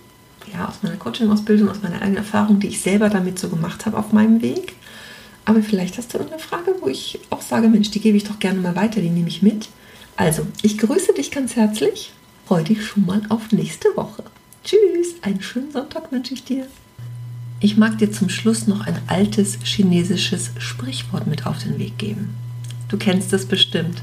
ja, 0.52 0.68
aus 0.68 0.82
meiner 0.82 0.96
Coaching-Ausbildung, 0.96 1.68
aus 1.68 1.82
meiner 1.82 1.96
eigenen 1.96 2.18
Erfahrung, 2.18 2.60
die 2.60 2.68
ich 2.68 2.80
selber 2.80 3.08
damit 3.08 3.38
so 3.38 3.48
gemacht 3.48 3.86
habe 3.86 3.98
auf 3.98 4.12
meinem 4.12 4.42
Weg. 4.42 4.74
Aber 5.44 5.62
vielleicht 5.62 5.98
hast 5.98 6.14
du 6.14 6.18
eine 6.18 6.38
Frage, 6.38 6.74
wo 6.80 6.88
ich 6.88 7.18
auch 7.30 7.42
sage, 7.42 7.68
Mensch, 7.68 7.90
die 7.90 8.00
gebe 8.00 8.16
ich 8.16 8.24
doch 8.24 8.38
gerne 8.38 8.60
mal 8.60 8.76
weiter, 8.76 9.00
die 9.00 9.10
nehme 9.10 9.28
ich 9.28 9.42
mit. 9.42 9.68
Also, 10.16 10.46
ich 10.62 10.78
grüße 10.78 11.14
dich 11.14 11.30
ganz 11.30 11.56
herzlich. 11.56 12.12
Freue 12.46 12.64
dich 12.64 12.84
schon 12.84 13.06
mal 13.06 13.22
auf 13.28 13.50
nächste 13.50 13.88
Woche. 13.96 14.24
Tschüss, 14.64 15.14
einen 15.22 15.42
schönen 15.42 15.72
Sonntag 15.72 16.12
wünsche 16.12 16.34
ich 16.34 16.44
dir. 16.44 16.66
Ich 17.60 17.76
mag 17.76 17.98
dir 17.98 18.10
zum 18.12 18.28
Schluss 18.28 18.66
noch 18.66 18.86
ein 18.86 18.98
altes 19.06 19.58
chinesisches 19.62 20.50
Sprichwort 20.58 21.26
mit 21.26 21.46
auf 21.46 21.58
den 21.58 21.78
Weg 21.78 21.98
geben. 21.98 22.34
Du 22.88 22.96
kennst 22.96 23.32
es 23.32 23.46
bestimmt. 23.46 24.02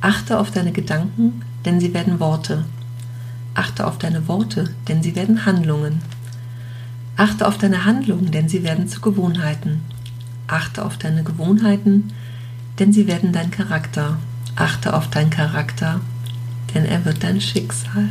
Achte 0.00 0.38
auf 0.38 0.50
deine 0.50 0.72
Gedanken, 0.72 1.42
denn 1.64 1.80
sie 1.80 1.94
werden 1.94 2.20
Worte. 2.20 2.64
Achte 3.54 3.86
auf 3.86 3.98
deine 3.98 4.28
Worte, 4.28 4.70
denn 4.88 5.02
sie 5.02 5.16
werden 5.16 5.46
Handlungen. 5.46 6.02
Achte 7.16 7.48
auf 7.48 7.56
deine 7.56 7.84
Handlungen, 7.84 8.30
denn 8.30 8.48
sie 8.48 8.62
werden 8.62 8.88
zu 8.88 9.00
Gewohnheiten. 9.00 9.80
Achte 10.46 10.84
auf 10.84 10.98
deine 10.98 11.24
Gewohnheiten, 11.24 12.12
denn 12.78 12.92
sie 12.92 13.06
werden 13.06 13.32
dein 13.32 13.50
Charakter. 13.50 14.18
Achte 14.54 14.94
auf 14.94 15.08
deinen 15.08 15.30
Charakter, 15.30 16.00
denn 16.74 16.84
er 16.84 17.04
wird 17.04 17.24
dein 17.24 17.40
Schicksal. 17.40 18.10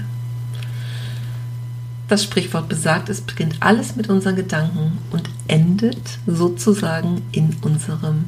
Das 2.08 2.24
Sprichwort 2.24 2.70
besagt, 2.70 3.10
es 3.10 3.22
beginnt 3.22 3.58
alles 3.62 3.96
mit 3.96 4.10
unseren 4.10 4.36
Gedanken 4.36 4.98
und 5.12 5.30
endet 5.48 6.20
sozusagen 6.28 7.22
in 7.32 7.56
unserem 7.62 8.26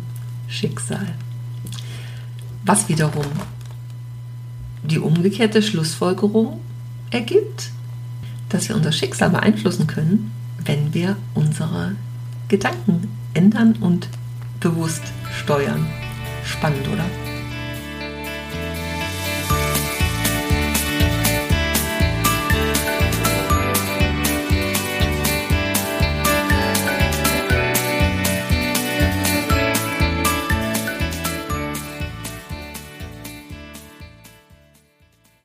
Schicksal. 0.47 1.07
Was 2.67 2.89
wiederum 2.89 3.25
die 4.83 4.99
umgekehrte 4.99 5.61
Schlussfolgerung 5.61 6.59
ergibt, 7.11 7.71
dass 8.49 8.67
wir 8.67 8.75
unser 8.75 8.91
Schicksal 8.91 9.29
beeinflussen 9.29 9.87
können, 9.87 10.31
wenn 10.65 10.93
wir 10.93 11.15
unsere 11.33 11.95
Gedanken 12.49 13.07
ändern 13.33 13.77
und 13.79 14.09
bewusst 14.59 15.03
steuern. 15.31 15.87
Spannend, 16.43 16.85
oder? 16.89 17.05